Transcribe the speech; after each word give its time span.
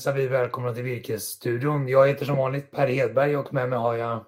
hälsar 0.00 0.12
vi 0.12 0.26
välkomna 0.26 0.74
till 0.74 0.82
Virkesstudion. 0.82 1.88
Jag 1.88 2.08
heter 2.08 2.24
som 2.26 2.36
vanligt 2.36 2.70
Per 2.70 2.86
Hedberg 2.86 3.36
och 3.36 3.54
med 3.54 3.68
mig 3.68 3.78
har 3.78 3.94
jag 3.94 4.24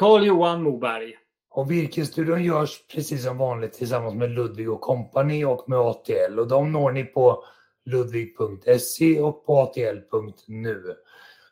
Carl-Johan 0.00 0.62
Moberg. 0.62 1.14
Och 1.50 1.70
Virkesstudion 1.70 2.44
görs 2.44 2.86
precis 2.94 3.24
som 3.24 3.38
vanligt 3.38 3.72
tillsammans 3.72 4.14
med 4.14 4.30
Ludvig 4.30 4.70
och 4.70 4.80
Company 4.80 5.44
och 5.44 5.68
med 5.68 5.78
ATL 5.78 6.38
och 6.38 6.48
de 6.48 6.72
når 6.72 6.92
ni 6.92 7.04
på 7.04 7.44
ludvig.se 7.84 9.20
och 9.20 9.46
på 9.46 9.60
atl.nu. 9.60 10.94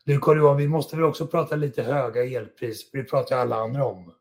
Du 0.05 0.19
Carl-Johan, 0.19 0.57
vi 0.57 0.69
måste 0.69 0.97
väl 0.97 1.05
också 1.05 1.27
prata 1.27 1.57
lite 1.57 1.83
höga 1.83 2.25
elpriser, 2.25 2.91
för 2.91 2.99
det 2.99 3.05
pratar 3.05 3.37
ju 3.37 3.43
alla 3.43 3.57
andra 3.57 3.85
om. 3.85 4.13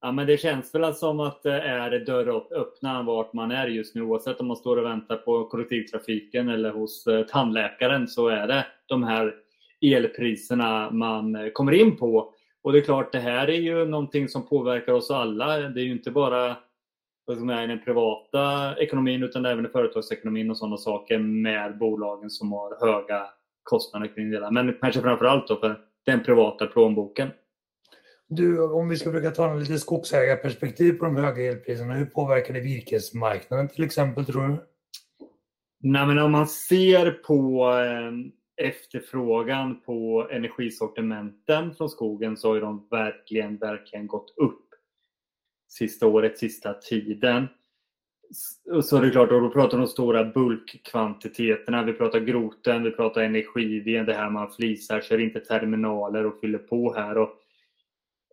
Ja, 0.00 0.12
men 0.12 0.26
det 0.26 0.36
känns 0.36 0.74
väl 0.74 0.94
som 0.94 1.20
att 1.20 1.46
eh, 1.46 1.52
det 1.52 1.60
är 1.60 2.04
dörr 2.04 2.42
öppna 2.50 3.02
vart 3.02 3.32
man 3.32 3.50
är 3.50 3.66
just 3.66 3.94
nu. 3.94 4.02
Oavsett 4.02 4.40
om 4.40 4.46
man 4.46 4.56
står 4.56 4.76
och 4.76 4.84
väntar 4.84 5.16
på 5.16 5.44
kollektivtrafiken 5.44 6.48
eller 6.48 6.70
hos 6.70 7.06
eh, 7.06 7.26
tandläkaren 7.26 8.08
så 8.08 8.28
är 8.28 8.46
det 8.46 8.66
de 8.86 9.02
här 9.02 9.34
elpriserna 9.80 10.90
man 10.90 11.36
eh, 11.36 11.50
kommer 11.50 11.72
in 11.72 11.96
på. 11.96 12.32
Och 12.62 12.72
det 12.72 12.78
är 12.78 12.82
klart, 12.82 13.12
det 13.12 13.18
här 13.18 13.50
är 13.50 13.60
ju 13.60 13.84
någonting 13.84 14.28
som 14.28 14.48
påverkar 14.48 14.92
oss 14.92 15.10
alla. 15.10 15.58
Det 15.58 15.80
är 15.80 15.84
ju 15.84 15.92
inte 15.92 16.10
bara 16.10 16.56
vad 17.24 17.64
i 17.64 17.66
den 17.66 17.84
privata 17.84 18.74
ekonomin 18.76 19.22
utan 19.22 19.46
även 19.46 19.66
i 19.66 19.68
företagsekonomin 19.68 20.50
och 20.50 20.56
sådana 20.56 20.76
saker 20.76 21.18
med 21.18 21.78
bolagen 21.78 22.30
som 22.30 22.52
har 22.52 22.86
höga 22.86 23.26
kostnader 23.62 24.14
kring 24.14 24.30
det. 24.30 24.50
Men 24.50 24.76
kanske 24.80 25.00
framförallt 25.00 25.48
då 25.48 25.56
för 25.56 25.80
den 26.06 26.22
privata 26.22 26.66
plånboken. 26.66 27.28
Du, 28.30 28.62
om 28.62 28.88
vi 28.88 28.96
ska 28.96 29.12
försöka 29.12 29.30
ta 29.30 29.50
en 29.50 29.60
lite 29.60 29.78
skogsägarperspektiv 29.78 30.92
på 30.92 31.04
de 31.04 31.16
höga 31.16 31.52
elpriserna, 31.52 31.94
hur 31.94 32.06
påverkar 32.06 32.54
det 32.54 32.60
virkesmarknaden 32.60 33.68
till 33.68 33.84
exempel 33.84 34.24
tror 34.24 34.48
du? 34.48 34.56
Nej, 35.80 36.06
men 36.06 36.18
om 36.18 36.32
man 36.32 36.46
ser 36.46 37.10
på 37.10 37.68
eh, 37.78 38.66
efterfrågan 38.66 39.80
på 39.80 40.28
energisortimenten 40.30 41.74
från 41.74 41.88
skogen 41.88 42.36
så 42.36 42.54
har 42.54 42.60
de 42.60 42.88
verkligen, 42.90 43.56
verkligen 43.56 44.06
gått 44.06 44.34
upp 44.36 44.68
sista 45.68 46.06
året, 46.06 46.38
sista 46.38 46.74
tiden. 46.74 47.48
Så 48.82 48.96
är 48.96 49.02
det 49.02 49.10
klart, 49.10 49.30
då 49.30 49.50
pratar 49.50 49.78
de 49.78 49.86
stora 49.86 50.24
bulkkvantiteterna. 50.24 51.82
Vi 51.82 51.92
pratar 51.92 52.20
groten, 52.20 52.82
vi 52.82 52.90
pratar 52.90 53.22
energi, 53.22 53.80
det 53.80 54.02
det 54.02 54.14
här 54.14 54.30
man 54.30 54.50
flisar, 54.50 55.00
kör 55.00 55.18
inte 55.18 55.40
terminaler 55.40 56.26
och 56.26 56.40
fyller 56.40 56.58
på 56.58 56.94
här. 56.94 57.18
Och 57.18 57.30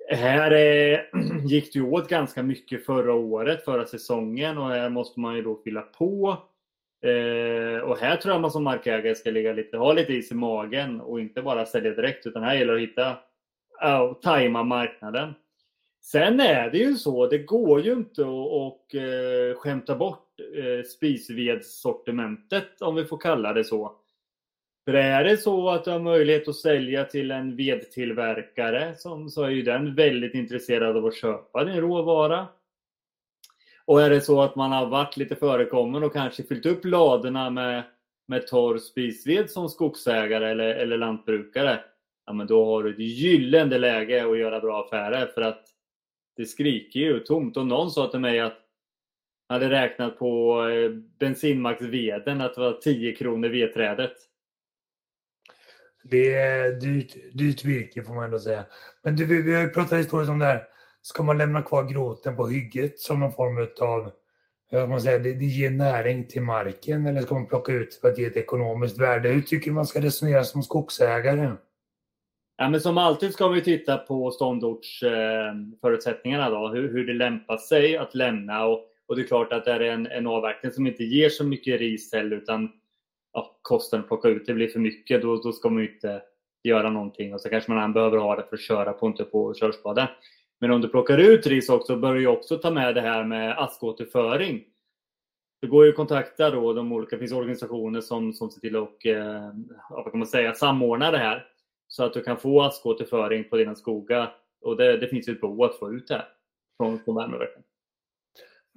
här 0.09 0.51
eh, 0.51 0.99
gick 1.45 1.73
det 1.73 1.79
ju 1.79 1.85
åt 1.85 2.09
ganska 2.09 2.43
mycket 2.43 2.85
förra 2.85 3.13
året, 3.13 3.65
förra 3.65 3.85
säsongen 3.85 4.57
och 4.57 4.69
här 4.69 4.89
måste 4.89 5.19
man 5.19 5.35
ju 5.35 5.41
då 5.41 5.61
fylla 5.63 5.81
på. 5.81 6.37
Eh, 7.05 7.79
och 7.79 7.97
här 7.97 8.15
tror 8.15 8.33
jag 8.33 8.41
man 8.41 8.51
som 8.51 8.63
markägare 8.63 9.15
ska 9.15 9.31
ligga 9.31 9.53
lite, 9.53 9.77
ha 9.77 9.93
lite 9.93 10.13
is 10.13 10.31
i 10.31 10.35
magen 10.35 11.01
och 11.01 11.19
inte 11.19 11.41
bara 11.41 11.65
sälja 11.65 11.91
direkt 11.91 12.25
utan 12.25 12.43
här 12.43 12.55
gäller 12.55 12.73
det 12.73 12.83
att 12.83 12.89
hitta 12.89 13.17
och 14.01 14.21
tajma 14.21 14.63
marknaden. 14.63 15.33
Sen 16.01 16.39
är 16.39 16.69
det 16.69 16.77
ju 16.77 16.95
så, 16.95 17.27
det 17.27 17.37
går 17.37 17.81
ju 17.81 17.93
inte 17.93 18.21
att 18.21 18.27
och, 18.27 18.95
eh, 18.95 19.55
skämta 19.55 19.95
bort 19.95 20.39
eh, 20.55 20.83
spisvedssortimentet 20.85 22.81
om 22.81 22.95
vi 22.95 23.05
får 23.05 23.17
kalla 23.17 23.53
det 23.53 23.63
så. 23.63 23.95
För 24.85 24.93
är 24.93 25.23
det 25.23 25.37
så 25.37 25.69
att 25.69 25.85
du 25.85 25.91
har 25.91 25.99
möjlighet 25.99 26.47
att 26.47 26.55
sälja 26.55 27.03
till 27.03 27.31
en 27.31 27.55
vedtillverkare 27.55 28.95
som, 28.95 29.29
så 29.29 29.43
är 29.43 29.49
ju 29.49 29.61
den 29.61 29.95
väldigt 29.95 30.33
intresserad 30.33 30.97
av 30.97 31.05
att 31.05 31.15
köpa 31.15 31.63
din 31.63 31.81
råvara. 31.81 32.47
Och 33.85 34.01
är 34.01 34.09
det 34.09 34.21
så 34.21 34.41
att 34.41 34.55
man 34.55 34.71
har 34.71 34.85
varit 34.85 35.17
lite 35.17 35.35
förekommen 35.35 36.03
och 36.03 36.13
kanske 36.13 36.43
fyllt 36.43 36.65
upp 36.65 36.85
ladorna 36.85 37.49
med, 37.49 37.83
med 38.27 38.47
torr 38.47 38.77
spisved 38.77 39.49
som 39.49 39.69
skogsägare 39.69 40.51
eller, 40.51 40.75
eller 40.75 40.97
lantbrukare, 40.97 41.79
ja 42.25 42.33
men 42.33 42.47
då 42.47 42.65
har 42.65 42.83
du 42.83 42.89
ett 42.89 42.99
gyllene 42.99 43.77
läge 43.77 44.31
att 44.31 44.37
göra 44.37 44.59
bra 44.59 44.83
affärer 44.83 45.25
för 45.25 45.41
att 45.41 45.65
det 46.37 46.45
skriker 46.45 46.99
ju 46.99 47.19
tomt. 47.19 47.57
Och 47.57 47.67
någon 47.67 47.91
sa 47.91 48.07
till 48.07 48.19
mig 48.19 48.39
att 48.39 48.57
han 49.49 49.61
hade 49.61 49.69
räknat 49.69 50.19
på 50.19 50.61
eh, 50.69 50.89
bensinmacksveden, 50.89 51.19
bensinmaxveden 51.19 52.41
att 52.41 52.55
det 52.55 52.61
var 52.61 52.73
10 52.73 53.15
kronor 53.15 53.49
vedträdet. 53.49 54.15
Det 56.09 56.33
är 56.33 56.71
dyrt, 56.71 57.15
dyrt 57.33 57.65
virke 57.65 58.03
får 58.03 58.13
man 58.13 58.23
ändå 58.23 58.39
säga. 58.39 58.65
Men 59.03 59.15
du, 59.15 59.25
vi 59.25 59.55
har 59.55 59.61
ju 59.61 59.69
pratat 59.69 59.99
historiskt 59.99 60.29
om 60.29 60.39
det 60.39 60.45
här. 60.45 60.63
Ska 61.01 61.23
man 61.23 61.37
lämna 61.37 61.61
kvar 61.61 61.83
gråten 61.83 62.35
på 62.35 62.47
hygget 62.47 62.99
som 62.99 63.19
någon 63.19 63.31
form 63.31 63.67
av 63.81 64.11
hur 64.71 64.87
man 64.87 65.01
säga, 65.01 65.19
det, 65.19 65.33
det 65.33 65.45
ger 65.45 65.69
näring 65.69 66.27
till 66.27 66.41
marken 66.41 67.05
eller 67.05 67.21
ska 67.21 67.33
man 67.33 67.47
plocka 67.47 67.71
ut 67.71 67.95
för 67.95 68.11
att 68.11 68.17
ge 68.17 68.25
ett 68.25 68.37
ekonomiskt 68.37 68.97
värde? 68.97 69.29
Hur 69.29 69.41
tycker 69.41 69.71
man 69.71 69.85
ska 69.85 70.01
resonera 70.01 70.43
som 70.43 70.63
skogsägare? 70.63 71.51
Ja, 72.57 72.69
men 72.69 72.81
som 72.81 72.97
alltid 72.97 73.33
ska 73.33 73.47
vi 73.47 73.61
titta 73.61 73.97
på 73.97 74.31
ståndortsförutsättningarna, 74.31 76.49
då, 76.49 76.67
hur, 76.67 76.91
hur 76.91 77.07
det 77.07 77.13
lämpar 77.13 77.57
sig 77.57 77.97
att 77.97 78.15
lämna. 78.15 78.65
Och, 78.65 78.79
och 79.07 79.15
det 79.15 79.21
är 79.21 79.27
klart 79.27 79.53
att 79.53 79.65
det 79.65 79.71
är 79.71 79.79
en, 79.79 80.07
en 80.07 80.27
avverkning 80.27 80.71
som 80.71 80.87
inte 80.87 81.03
ger 81.03 81.29
så 81.29 81.43
mycket 81.43 81.79
ris 81.79 82.13
heller, 82.13 82.37
utan 82.37 82.71
ja, 83.35 83.59
kostnaden 83.61 84.03
att 84.03 84.07
plocka 84.07 84.27
ut 84.27 84.45
det 84.45 84.53
blir 84.53 84.67
för 84.67 84.79
mycket, 84.79 85.21
då, 85.21 85.35
då 85.35 85.51
ska 85.51 85.69
man 85.69 85.83
ju 85.83 85.93
inte 85.93 86.21
göra 86.63 86.89
någonting. 86.89 87.33
Och 87.33 87.41
så 87.41 87.49
kanske 87.49 87.71
man 87.71 87.93
behöver 87.93 88.17
ha 88.17 88.35
det 88.35 88.43
för 88.49 88.55
att 88.55 88.61
köra 88.61 88.93
på, 88.93 89.07
inte 89.07 89.23
på 89.23 89.53
körspade. 89.53 90.09
Men 90.59 90.71
om 90.71 90.81
du 90.81 90.87
plockar 90.87 91.17
ut 91.17 91.47
ris 91.47 91.69
också 91.69 91.95
bör 91.95 92.15
du 92.15 92.27
också 92.27 92.57
ta 92.57 92.71
med 92.71 92.95
det 92.95 93.01
här 93.01 93.23
med 93.23 93.59
askåterföring. 93.59 94.63
Det 95.61 95.67
går 95.67 95.85
ju 95.85 95.89
att 95.89 95.95
kontakta 95.95 96.49
då 96.49 96.73
de 96.73 96.91
olika, 96.91 97.15
det 97.15 97.19
finns 97.19 97.31
organisationer 97.31 98.01
som, 98.01 98.33
som 98.33 98.49
ser 98.49 98.61
till 98.61 98.75
att 98.75 99.05
eh, 99.05 99.53
vad 99.89 100.11
kan 100.11 100.19
man 100.19 100.27
säga, 100.27 100.53
samordna 100.53 101.11
det 101.11 101.17
här. 101.17 101.47
Så 101.87 102.03
att 102.03 102.13
du 102.13 102.23
kan 102.23 102.37
få 102.37 102.61
askåterföring 102.61 103.43
på 103.43 103.57
dina 103.57 103.75
skogar. 103.75 104.35
Och 104.61 104.77
det, 104.77 104.97
det 104.97 105.07
finns 105.07 105.27
ju 105.29 105.33
ett 105.33 105.41
behov 105.41 105.63
att 105.63 105.79
få 105.79 105.93
ut 105.93 106.07
det 106.07 106.13
här 106.13 106.27
från, 106.77 106.99
från 106.99 107.15
värmeverken. 107.15 107.63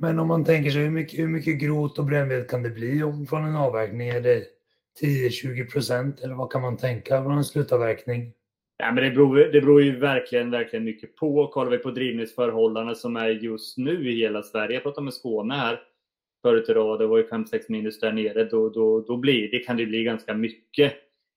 Men 0.00 0.18
om 0.18 0.28
man 0.28 0.44
tänker 0.44 0.70
sig 0.70 0.82
hur 0.82 0.90
mycket, 0.90 1.18
hur 1.18 1.28
mycket 1.28 1.60
grot 1.60 1.98
och 1.98 2.04
brännved 2.04 2.50
kan 2.50 2.62
det 2.62 2.70
bli 2.70 3.02
om, 3.02 3.26
från 3.26 3.44
en 3.44 3.56
avverkning? 3.56 4.08
Är 4.08 4.20
det 4.20 4.44
10-20 5.02 5.70
procent 5.72 6.20
eller 6.20 6.34
vad 6.34 6.52
kan 6.52 6.62
man 6.62 6.76
tänka 6.76 7.22
från 7.22 7.38
en 7.38 7.44
slutavverkning? 7.44 8.32
Ja, 8.76 8.92
men 8.92 9.04
det, 9.04 9.10
beror, 9.10 9.36
det 9.36 9.60
beror 9.60 9.82
ju 9.82 9.98
verkligen, 9.98 10.50
verkligen 10.50 10.84
mycket 10.84 11.16
på. 11.16 11.46
Kollar 11.46 11.70
vi 11.70 11.78
på 11.78 11.90
drivningsförhållanden 11.90 12.96
som 12.96 13.16
är 13.16 13.28
just 13.28 13.78
nu 13.78 14.10
i 14.10 14.20
hela 14.20 14.42
Sverige, 14.42 14.74
jag 14.74 14.82
pratar 14.82 15.02
med 15.02 15.14
Skåne 15.14 15.54
här 15.54 15.80
förut 16.42 16.68
idag, 16.68 16.98
det 16.98 17.06
var 17.06 17.18
ju 17.18 17.26
5-6 17.26 17.60
minus 17.68 18.00
där 18.00 18.12
nere, 18.12 18.44
då, 18.44 18.68
då, 18.68 19.00
då 19.00 19.16
blir, 19.16 19.50
det 19.50 19.58
kan 19.58 19.76
det 19.76 19.86
bli 19.86 20.04
ganska 20.04 20.34
mycket 20.34 20.92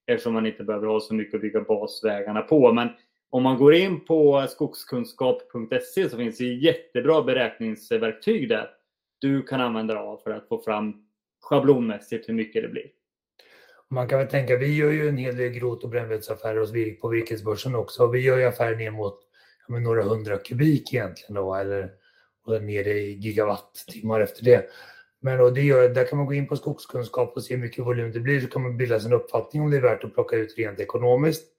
eftersom 0.08 0.34
man 0.34 0.46
inte 0.46 0.64
behöver 0.64 0.88
ha 0.88 1.00
så 1.00 1.14
mycket 1.14 1.36
att 1.36 1.42
bygga 1.42 1.62
basvägarna 1.62 2.42
på. 2.42 2.74
Men 2.74 2.90
om 3.32 3.44
man 3.44 3.58
går 3.58 3.74
in 3.74 4.06
på 4.06 4.48
skogskunskap.se 4.50 6.10
så 6.10 6.18
finns 6.18 6.38
det 6.38 6.46
jättebra 6.46 7.22
beräkningsverktyg 7.22 8.50
där 8.50 8.70
du 9.20 9.42
kan 9.42 9.62
använda 9.62 9.94
dig 9.94 10.04
av 10.04 10.18
för 10.18 10.32
att 10.32 10.48
få 10.48 10.62
fram 10.62 10.94
schablonmässigt 11.42 12.30
hur 12.30 12.34
mycket 12.34 12.64
det 12.64 12.68
blir. 12.68 12.86
Man 13.90 14.08
kan 14.08 14.20
väl 14.20 14.28
tänka, 14.28 14.58
vi 14.58 14.76
gör 14.76 14.92
ju 14.92 15.10
en 15.10 15.18
hel 15.18 15.38
del 15.38 15.50
grot 15.50 15.84
och 15.84 15.90
brännvedsaffärer 15.90 17.00
på 17.02 17.08
virkesbörsen 17.08 17.76
också. 17.76 18.08
Vi 18.08 18.20
gör 18.20 18.38
ju 18.38 18.46
affärer 18.46 18.76
ner 18.76 18.92
mot 18.92 19.20
ja, 19.68 19.80
några 19.80 20.04
hundra 20.04 20.38
kubik 20.38 20.94
egentligen 20.94 21.34
då, 21.34 21.56
eller 21.56 21.92
och 22.46 22.64
ner 22.64 22.88
i 22.88 23.12
gigawattimmar 23.12 24.22
efter 24.22 24.46
det. 24.46 24.70
Men 25.20 25.38
då 25.38 25.50
det 25.50 25.62
gör, 25.62 25.90
där 25.90 26.06
kan 26.06 26.18
man 26.18 26.28
gå 26.28 26.34
in 26.34 26.48
på 26.48 26.56
skogskunskap 26.56 27.34
och 27.36 27.44
se 27.44 27.56
hur 27.56 27.62
mycket 27.62 27.86
volym 27.86 28.12
det 28.12 28.20
blir 28.20 28.42
så 28.42 28.48
kan 28.48 28.62
man 28.62 28.78
bilda 28.78 29.00
sig 29.00 29.08
en 29.08 29.14
uppfattning 29.14 29.62
om 29.62 29.72
det 29.72 29.78
är 29.78 29.82
värt 29.82 30.04
att 30.04 30.14
plocka 30.14 30.36
ut 30.36 30.58
rent 30.58 30.80
ekonomiskt 30.80 31.51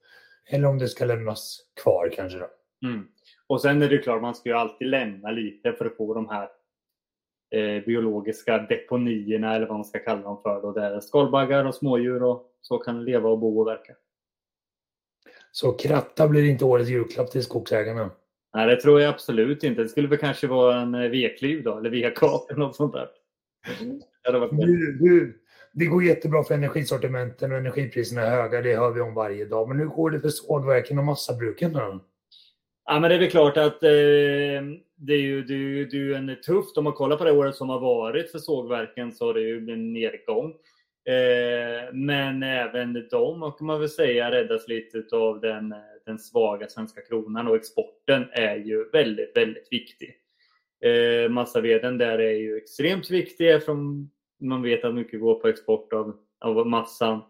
eller 0.49 0.67
om 0.67 0.77
det 0.77 0.87
ska 0.87 1.05
lämnas 1.05 1.59
kvar 1.83 2.09
kanske. 2.15 2.39
Då. 2.39 2.49
Mm. 2.87 3.07
Och 3.47 3.61
sen 3.61 3.81
är 3.81 3.89
det 3.89 3.97
klart, 3.97 4.21
man 4.21 4.35
ska 4.35 4.49
ju 4.49 4.55
alltid 4.55 4.87
lämna 4.87 5.31
lite 5.31 5.73
för 5.73 5.85
att 5.85 5.97
få 5.97 6.13
de 6.13 6.29
här 6.29 6.49
eh, 7.51 7.83
biologiska 7.85 8.57
deponierna 8.57 9.55
eller 9.55 9.67
vad 9.67 9.77
man 9.77 9.85
ska 9.85 9.99
kalla 9.99 10.21
dem 10.21 10.41
för. 10.43 10.61
Då, 10.61 10.71
där 10.71 10.99
skalbaggar 10.99 11.65
och 11.65 11.75
smådjur 11.75 12.23
och 12.23 12.49
så 12.61 12.77
kan 12.77 13.05
leva 13.05 13.29
och 13.29 13.39
bo 13.39 13.59
och 13.59 13.67
verka. 13.67 13.93
Så 15.51 15.71
kratta 15.71 16.27
blir 16.27 16.49
inte 16.49 16.65
årets 16.65 16.89
julklapp 16.89 17.31
till 17.31 17.43
skogsägarna? 17.43 18.11
Nej, 18.53 18.67
det 18.67 18.81
tror 18.81 19.01
jag 19.01 19.13
absolut 19.13 19.63
inte. 19.63 19.81
Det 19.81 19.89
skulle 19.89 20.07
väl 20.07 20.17
kanske 20.17 20.47
vara 20.47 20.81
en 20.81 20.95
eh, 20.95 21.09
vedklyv 21.09 21.63
då, 21.63 21.77
eller 21.77 21.89
vedkap 21.89 22.51
eller 22.51 22.59
något 22.59 22.75
sånt 22.75 22.93
där. 22.93 23.07
Du, 24.51 24.97
du, 24.99 25.42
det 25.73 25.85
går 25.85 26.03
jättebra 26.03 26.43
för 26.43 26.53
energisortimenten 26.53 27.51
och 27.51 27.57
energipriserna 27.57 28.21
är 28.21 28.29
höga, 28.29 28.61
det 28.61 28.75
hör 28.75 28.91
vi 28.91 29.01
om 29.01 29.13
varje 29.13 29.45
dag. 29.45 29.69
Men 29.69 29.79
hur 29.79 29.85
går 29.85 30.11
det 30.11 30.19
för 30.19 30.29
sågverken 30.29 30.97
och 30.97 31.05
massabruken 31.05 31.73
då? 31.73 31.99
Ja, 32.85 32.99
men 32.99 33.09
det 33.09 33.15
är 33.15 33.19
väl 33.19 33.29
klart 33.29 33.57
att 33.57 33.83
eh, 33.83 33.89
det 34.95 35.13
är 35.13 35.21
ju 35.21 35.43
det 35.43 35.53
är, 35.53 35.85
det 35.85 35.97
är 35.97 36.15
en 36.15 36.41
tufft. 36.41 36.77
Om 36.77 36.83
man 36.83 36.93
kollar 36.93 37.17
på 37.17 37.23
det 37.23 37.31
året 37.31 37.55
som 37.55 37.69
har 37.69 37.79
varit 37.79 38.31
för 38.31 38.39
sågverken 38.39 39.11
så 39.11 39.25
har 39.25 39.33
det 39.33 39.41
ju 39.41 39.57
en 39.57 39.93
nedgång. 39.93 40.53
Eh, 41.05 41.93
men 41.93 42.43
även 42.43 43.07
de 43.11 43.53
kan 43.57 43.67
man 43.67 43.79
väl 43.79 43.89
säga 43.89 44.31
räddas 44.31 44.67
lite 44.67 45.15
av 45.15 45.39
den, 45.39 45.75
den 46.05 46.19
svaga 46.19 46.67
svenska 46.67 47.01
kronan 47.01 47.47
och 47.47 47.55
exporten 47.55 48.25
är 48.31 48.55
ju 48.55 48.89
väldigt, 48.89 49.37
väldigt 49.37 49.67
viktig. 49.71 50.17
Eh, 50.83 51.29
massaveden 51.29 51.97
där 51.97 52.19
är 52.19 52.33
ju 52.33 52.57
extremt 52.57 53.11
viktig 53.11 53.51
eftersom 53.51 54.09
man 54.43 54.61
vet 54.61 54.85
att 54.85 54.95
mycket 54.95 55.21
går 55.21 55.35
på 55.35 55.47
export 55.47 55.93
av, 55.93 56.17
av 56.41 56.67
massan. 56.67 57.21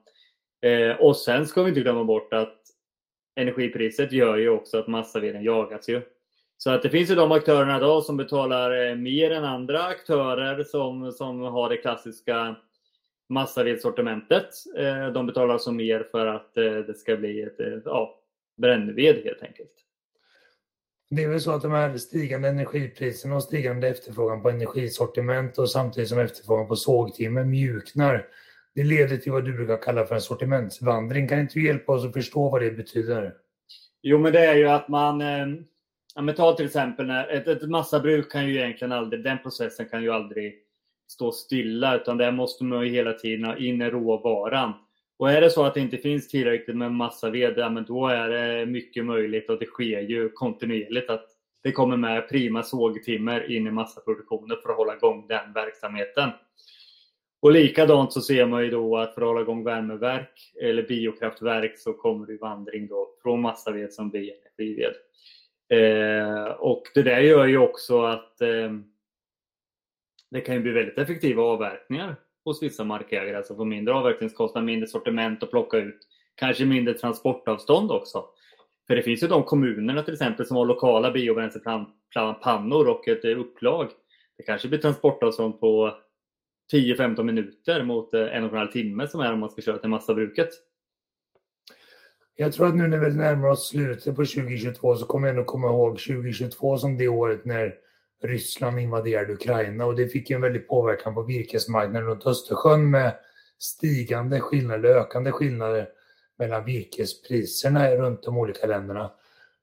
Eh, 0.61 1.01
och 1.01 1.17
sen 1.17 1.47
ska 1.47 1.63
vi 1.63 1.69
inte 1.69 1.81
glömma 1.81 2.03
bort 2.03 2.33
att 2.33 2.61
energipriset 3.35 4.11
gör 4.11 4.37
ju 4.37 4.49
också 4.49 4.77
att 4.77 4.87
massaveden 4.87 5.43
jagas 5.43 5.89
ju. 5.89 6.01
Så 6.57 6.69
att 6.69 6.83
det 6.83 6.89
finns 6.89 7.11
ju 7.11 7.15
de 7.15 7.31
aktörerna 7.31 7.77
idag 7.77 8.03
som 8.03 8.17
betalar 8.17 8.87
eh, 8.87 8.95
mer 8.95 9.31
än 9.31 9.43
andra 9.43 9.83
aktörer 9.83 10.63
som, 10.63 11.11
som 11.11 11.39
har 11.39 11.69
det 11.69 11.77
klassiska 11.77 12.55
massavedssortimentet. 13.29 14.49
Eh, 14.77 15.07
de 15.07 15.25
betalar 15.25 15.53
alltså 15.53 15.71
mer 15.71 16.07
för 16.11 16.27
att 16.27 16.57
eh, 16.57 16.73
det 16.73 16.97
ska 16.97 17.17
bli 17.17 17.41
ett 17.41 17.59
eh, 17.59 17.79
ja, 17.85 18.19
brännved 18.57 19.15
helt 19.23 19.43
enkelt. 19.43 19.71
Det 21.15 21.23
är 21.23 21.29
väl 21.29 21.41
så 21.41 21.51
att 21.51 21.61
de 21.61 21.71
här 21.71 21.97
stigande 21.97 22.47
energipriserna 22.47 23.35
och 23.35 23.43
stigande 23.43 23.87
efterfrågan 23.87 24.41
på 24.41 24.49
energisortiment 24.49 25.57
och 25.57 25.69
samtidigt 25.69 26.09
som 26.09 26.19
efterfrågan 26.19 26.67
på 26.67 26.75
sågtimmer 26.75 27.43
mjuknar. 27.43 28.25
Det 28.75 28.83
leder 28.83 29.17
till 29.17 29.31
vad 29.31 29.45
du 29.45 29.53
brukar 29.53 29.81
kalla 29.81 30.05
för 30.05 30.15
en 30.15 30.21
sortimentsvandring. 30.21 31.27
Kan 31.27 31.39
inte 31.39 31.53
du 31.53 31.65
hjälpa 31.65 31.93
oss 31.93 32.05
att 32.05 32.13
förstå 32.13 32.49
vad 32.49 32.61
det 32.61 32.71
betyder? 32.71 33.33
Jo, 34.01 34.17
men 34.17 34.33
det 34.33 34.45
är 34.45 34.55
ju 34.55 34.67
att 34.67 34.87
man 34.87 35.21
eh, 35.21 35.47
Ja, 36.15 36.21
men 36.21 36.35
ta 36.35 36.55
till 36.55 36.65
exempel 36.65 37.05
när 37.05 37.27
ett, 37.27 37.47
ett 37.47 37.69
massabruk 37.69 38.31
kan 38.31 38.47
ju 38.47 38.55
egentligen 38.55 38.91
aldrig, 38.91 39.23
den 39.23 39.37
processen 39.43 39.85
kan 39.89 40.03
ju 40.03 40.11
aldrig 40.11 40.55
stå 41.07 41.31
stilla 41.31 41.95
utan 41.95 42.17
där 42.17 42.31
måste 42.31 42.63
man 42.63 42.83
ju 42.83 42.89
hela 42.89 43.13
tiden 43.13 43.45
ha 43.45 43.57
in 43.57 43.81
råvaran. 43.81 44.73
Och 45.17 45.31
är 45.31 45.41
det 45.41 45.49
så 45.49 45.63
att 45.63 45.73
det 45.73 45.79
inte 45.79 45.97
finns 45.97 46.27
tillräckligt 46.27 46.77
med 46.77 46.91
massaved, 46.91 47.53
ja, 47.57 47.69
men 47.69 47.85
då 47.85 48.07
är 48.07 48.29
det 48.29 48.65
mycket 48.65 49.05
möjligt 49.05 49.49
och 49.49 49.59
det 49.59 49.65
sker 49.65 49.99
ju 49.99 50.29
kontinuerligt 50.29 51.09
att 51.09 51.25
det 51.63 51.71
kommer 51.71 51.97
med 51.97 52.29
prima 52.29 52.63
sågtimmer 52.63 53.51
in 53.51 53.67
i 53.67 53.71
massaproduktionen 53.71 54.57
för 54.63 54.69
att 54.69 54.77
hålla 54.77 54.95
igång 54.95 55.27
den 55.27 55.53
verksamheten. 55.53 56.29
Och 57.41 57.51
likadant 57.51 58.13
så 58.13 58.21
ser 58.21 58.45
man 58.45 58.63
ju 58.63 58.69
då 58.69 58.97
att 58.97 59.13
för 59.13 59.21
att 59.21 59.27
hålla 59.27 59.41
igång 59.41 59.63
värmeverk 59.63 60.53
eller 60.61 60.83
biokraftverk 60.83 61.77
så 61.77 61.93
kommer 61.93 62.27
det 62.27 62.37
vandring 62.41 62.87
då 62.87 63.09
från 63.21 63.41
massaved 63.41 63.93
som 63.93 64.09
blir 64.09 64.31
energived. 64.33 64.93
Eh, 65.69 66.45
och 66.45 66.83
det 66.93 67.01
där 67.01 67.19
gör 67.19 67.45
ju 67.45 67.57
också 67.57 68.01
att 68.01 68.41
eh, 68.41 68.71
det 70.31 70.41
kan 70.41 70.55
ju 70.55 70.61
bli 70.61 70.71
väldigt 70.71 70.97
effektiva 70.97 71.43
avverkningar 71.43 72.15
hos 72.45 72.63
vissa 72.63 72.83
markägare. 72.83 73.37
Alltså 73.37 73.55
få 73.55 73.65
mindre 73.65 73.93
avverkningskostnad, 73.93 74.63
mindre 74.63 74.87
sortiment 74.87 75.43
att 75.43 75.51
plocka 75.51 75.77
ut. 75.77 76.07
Kanske 76.35 76.65
mindre 76.65 76.93
transportavstånd 76.93 77.91
också. 77.91 78.25
För 78.87 78.95
det 78.95 79.01
finns 79.01 79.23
ju 79.23 79.27
de 79.27 79.43
kommunerna 79.43 80.03
till 80.03 80.13
exempel 80.13 80.45
som 80.45 80.57
har 80.57 80.65
lokala 80.65 81.11
biobränslepannor 81.11 82.87
och 82.87 83.07
ett 83.07 83.25
upplag. 83.25 83.89
Det 84.37 84.43
kanske 84.43 84.67
blir 84.67 84.79
transportavstånd 84.79 85.59
på 85.59 85.97
10-15 86.73 87.23
minuter 87.23 87.83
mot 87.83 88.13
en 88.13 88.43
och 88.43 88.51
en 88.51 88.57
halv 88.57 88.71
timme 88.71 89.07
som 89.07 89.19
är 89.19 89.33
om 89.33 89.39
man 89.39 89.49
ska 89.49 89.61
köra 89.61 89.77
till 89.77 89.89
massabruket. 89.89 90.49
Jag 92.35 92.53
tror 92.53 92.67
att 92.67 92.75
nu 92.75 92.87
när 92.87 92.97
vi 92.97 93.15
närmar 93.15 93.49
oss 93.49 93.69
slutet 93.69 94.15
på 94.15 94.25
2022 94.25 94.95
så 94.95 95.05
kommer 95.05 95.27
jag 95.27 95.35
nog 95.35 95.45
komma 95.45 95.67
ihåg 95.67 95.99
2022 95.99 96.77
som 96.77 96.97
det 96.97 97.07
året 97.07 97.45
när 97.45 97.75
Ryssland 98.23 98.79
invaderade 98.79 99.33
Ukraina 99.33 99.85
och 99.85 99.95
det 99.95 100.07
fick 100.07 100.29
en 100.29 100.41
väldig 100.41 100.67
påverkan 100.67 101.13
på 101.13 101.23
virkesmarknaden 101.23 102.07
runt 102.07 102.25
Östersjön 102.25 102.91
med 102.91 103.15
stigande 103.59 104.39
skillnader, 104.39 104.89
ökande 104.89 105.31
skillnader 105.31 105.89
mellan 106.39 106.65
virkespriserna 106.65 107.95
runt 107.95 108.23
de 108.23 108.37
olika 108.37 108.67
länderna. 108.67 109.11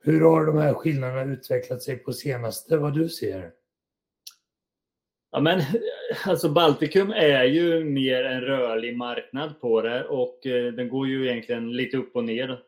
Hur 0.02 0.20
har 0.20 0.46
de 0.46 0.58
här 0.58 0.74
skillnaderna 0.74 1.32
utvecklat 1.32 1.82
sig 1.82 1.96
på 1.96 2.12
senaste, 2.12 2.76
vad 2.76 2.94
du 2.94 3.08
ser? 3.08 3.50
Ja, 5.32 5.40
men, 5.40 5.60
alltså 6.26 6.48
Baltikum 6.48 7.10
är 7.10 7.44
ju 7.44 7.84
mer 7.84 8.24
en 8.24 8.40
rörlig 8.40 8.96
marknad 8.96 9.60
på 9.60 9.82
det 9.82 10.04
och 10.04 10.46
eh, 10.46 10.72
den 10.72 10.88
går 10.88 11.08
ju 11.08 11.30
egentligen 11.30 11.72
lite 11.72 11.96
upp 11.96 12.16
och 12.16 12.24
ner 12.24 12.60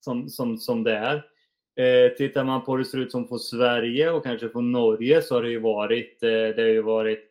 som, 0.00 0.28
som, 0.28 0.58
som 0.58 0.82
det 0.82 0.96
är. 0.96 1.29
Eh, 1.76 2.12
tittar 2.16 2.44
man 2.44 2.64
på 2.64 2.72
hur 2.72 2.78
det 2.78 2.84
ser 2.84 2.98
ut 2.98 3.12
som 3.12 3.28
på 3.28 3.38
Sverige 3.38 4.10
och 4.10 4.24
kanske 4.24 4.48
på 4.48 4.60
Norge 4.60 5.22
så 5.22 5.34
har 5.34 5.42
det 5.42 5.50
ju 5.50 5.60
varit, 5.60 6.22
eh, 6.22 6.28
det 6.28 6.58
har 6.58 6.68
ju 6.68 6.82
varit 6.82 7.26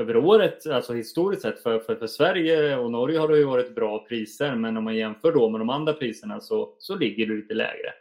över 0.00 0.16
året, 0.16 0.66
alltså 0.66 0.92
historiskt 0.92 1.42
sett 1.42 1.62
för, 1.62 1.78
för, 1.78 1.94
för 1.94 2.06
Sverige 2.06 2.76
och 2.76 2.90
Norge 2.90 3.18
har 3.18 3.28
det 3.28 3.38
ju 3.38 3.44
varit 3.44 3.74
bra 3.74 4.06
priser 4.08 4.54
men 4.54 4.76
om 4.76 4.84
man 4.84 4.96
jämför 4.96 5.32
då 5.32 5.48
med 5.48 5.60
de 5.60 5.70
andra 5.70 5.92
priserna 5.92 6.40
så, 6.40 6.74
så 6.78 6.96
ligger 6.96 7.26
det 7.26 7.34
lite 7.34 7.54
lägre. 7.54 7.92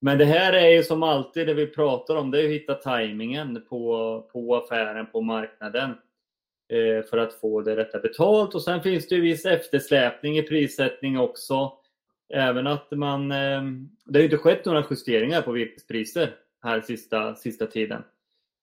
Men 0.00 0.18
det 0.18 0.24
här 0.24 0.52
är 0.52 0.68
ju 0.68 0.82
som 0.82 1.02
alltid 1.02 1.46
det 1.46 1.54
vi 1.54 1.66
pratar 1.66 2.16
om, 2.16 2.30
det 2.30 2.40
är 2.40 2.44
att 2.44 2.50
hitta 2.50 2.74
tajmingen 2.74 3.64
på, 3.68 4.22
på 4.32 4.56
affären, 4.56 5.06
på 5.12 5.20
marknaden 5.20 5.90
eh, 6.72 7.04
för 7.10 7.18
att 7.18 7.34
få 7.34 7.60
det 7.60 7.76
rätta 7.76 7.98
betalt. 7.98 8.54
Och 8.54 8.62
sen 8.62 8.82
finns 8.82 9.08
det 9.08 9.14
ju 9.14 9.20
viss 9.20 9.46
eftersläpning 9.46 10.38
i 10.38 10.42
prissättning 10.42 11.18
också. 11.18 11.72
Även 12.28 12.66
att 12.66 12.90
man, 12.90 13.32
eh, 13.32 13.62
det 14.04 14.18
har 14.18 14.18
ju 14.18 14.24
inte 14.24 14.36
skett 14.36 14.64
några 14.64 14.84
justeringar 14.90 15.42
på 15.42 15.52
virkespriser 15.52 16.34
här 16.62 16.80
sista, 16.80 17.34
sista 17.34 17.66
tiden 17.66 18.02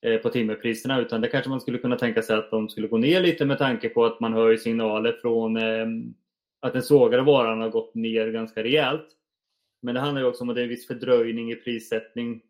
eh, 0.01 0.18
på 0.18 0.30
timmerpriserna 0.30 1.01
utan 1.01 1.21
det 1.21 1.27
kanske 1.27 1.50
man 1.50 1.62
skulle 1.62 1.77
kunna 1.77 1.95
tänka 1.95 2.21
sig 2.21 2.36
att 2.36 2.51
de 2.51 2.69
skulle 2.69 2.88
gå 2.88 2.98
ner 2.98 3.21
lite 3.21 3.45
med 3.45 3.57
tanke 3.57 3.89
på 3.89 4.06
att 4.06 4.19
man 4.19 4.33
hör 4.33 4.57
signaler 4.57 5.18
från 5.21 5.57
eh, 5.57 5.88
att 6.60 6.74
den 6.74 6.83
sågade 6.83 7.24
varan 7.24 7.62
har 7.62 7.69
gått 7.69 7.95
ner 7.95 8.31
ganska 8.31 8.63
rejält. 8.63 9.07
Men 9.81 9.95
det 9.95 10.01
handlar 10.01 10.21
ju 10.21 10.27
också 10.27 10.44
om 10.44 10.50
att 10.50 10.56
det 10.56 10.62
är 10.62 10.63
en 10.63 10.69
viss 10.69 10.88
fördröjning 10.88 11.51
i 11.51 11.56
prissättning 11.56 12.42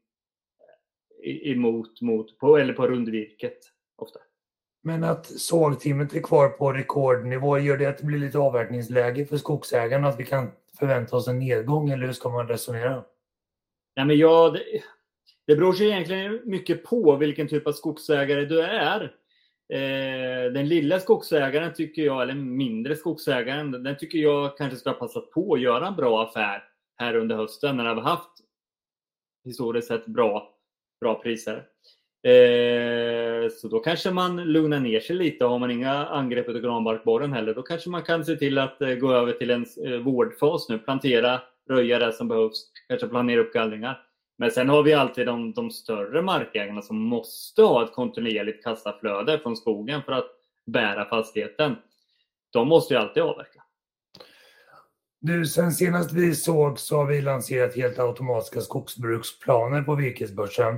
emot, 1.23 2.01
mot, 2.01 2.37
på, 2.37 2.57
eller 2.57 2.73
på 2.73 2.87
rundvirket 2.87 3.57
ofta. 3.95 4.19
Men 4.83 5.03
att 5.03 5.25
sågtimret 5.25 6.15
är 6.15 6.21
kvar 6.21 6.49
på 6.49 6.73
rekordnivå, 6.73 7.59
gör 7.59 7.77
det 7.77 7.85
att 7.85 7.97
det 7.97 8.05
blir 8.05 8.19
lite 8.19 8.37
avverkningsläge 8.37 9.25
för 9.25 9.37
skogsägarna? 9.37 10.07
Att 10.07 10.19
vi 10.19 10.25
kan 10.25 10.51
förvänta 10.83 11.15
oss 11.15 11.27
en 11.27 11.39
nedgång 11.39 11.89
eller 11.89 12.05
hur 12.05 12.13
ska 12.13 12.29
man 12.29 12.47
resonera? 12.47 13.03
Nej, 13.95 14.05
men 14.05 14.17
ja, 14.17 14.49
det, 14.49 14.63
det 15.47 15.55
beror 15.55 15.73
sig 15.73 15.87
egentligen 15.87 16.41
mycket 16.45 16.83
på 16.83 17.15
vilken 17.15 17.47
typ 17.47 17.67
av 17.67 17.71
skogsägare 17.71 18.45
du 18.45 18.61
är. 18.61 19.01
Eh, 19.73 20.51
den 20.51 20.67
lilla 20.67 20.99
skogsägaren 20.99 21.73
tycker 21.73 22.01
jag, 22.01 22.21
eller 22.21 22.33
mindre 22.33 22.95
skogsägaren, 22.95 23.71
den 23.71 23.97
tycker 23.97 24.19
jag 24.19 24.57
kanske 24.57 24.77
ska 24.77 24.89
ha 24.89 24.97
passat 24.97 25.31
på 25.31 25.53
att 25.53 25.61
göra 25.61 25.87
en 25.87 25.95
bra 25.95 26.23
affär 26.23 26.63
här 26.95 27.15
under 27.15 27.35
hösten 27.35 27.77
när 27.77 27.83
vi 27.83 28.01
har 28.01 28.09
haft 28.09 28.31
historiskt 29.45 29.87
sett 29.87 30.05
bra, 30.05 30.55
bra 31.01 31.21
priser. 31.21 31.67
Eh, 32.23 33.49
så 33.49 33.67
då 33.67 33.79
kanske 33.79 34.11
man 34.11 34.43
lugnar 34.43 34.79
ner 34.79 34.99
sig 34.99 35.15
lite. 35.15 35.45
Har 35.45 35.59
man 35.59 35.71
inga 35.71 36.05
angrepp 36.05 36.49
av 36.49 36.59
granbarkborren 36.59 37.33
heller, 37.33 37.53
då 37.53 37.61
kanske 37.61 37.89
man 37.89 38.03
kan 38.03 38.25
se 38.25 38.35
till 38.35 38.57
att 38.57 38.81
eh, 38.81 38.89
gå 38.89 39.13
över 39.13 39.31
till 39.31 39.51
en 39.51 39.65
eh, 39.85 39.97
vårdfas 39.99 40.69
nu. 40.69 40.79
Plantera, 40.79 41.41
röja 41.69 41.99
det 41.99 42.13
som 42.13 42.27
behövs, 42.27 42.71
kanske 42.87 43.07
planera 43.07 43.41
upp 43.41 43.53
gallringar. 43.53 44.01
Men 44.37 44.51
sen 44.51 44.69
har 44.69 44.83
vi 44.83 44.93
alltid 44.93 45.25
de, 45.25 45.53
de 45.53 45.71
större 45.71 46.21
markägarna 46.21 46.81
som 46.81 46.97
måste 46.97 47.61
ha 47.61 47.83
ett 47.83 47.93
kontinuerligt 47.93 48.63
kassaflöde 48.63 49.39
från 49.39 49.57
skogen 49.57 50.01
för 50.03 50.11
att 50.11 50.27
bära 50.65 51.05
fastigheten. 51.05 51.75
De 52.53 52.67
måste 52.67 52.93
ju 52.93 52.99
alltid 52.99 53.23
avverka. 53.23 53.63
Du, 55.21 55.45
sen 55.45 55.71
senast 55.71 56.13
vi 56.13 56.35
såg 56.35 56.79
så 56.79 56.97
har 56.97 57.05
vi 57.05 57.21
lanserat 57.21 57.75
helt 57.75 57.99
automatiska 57.99 58.61
skogsbruksplaner 58.61 59.81
på 59.81 59.95
virkesbörsen. 59.95 60.75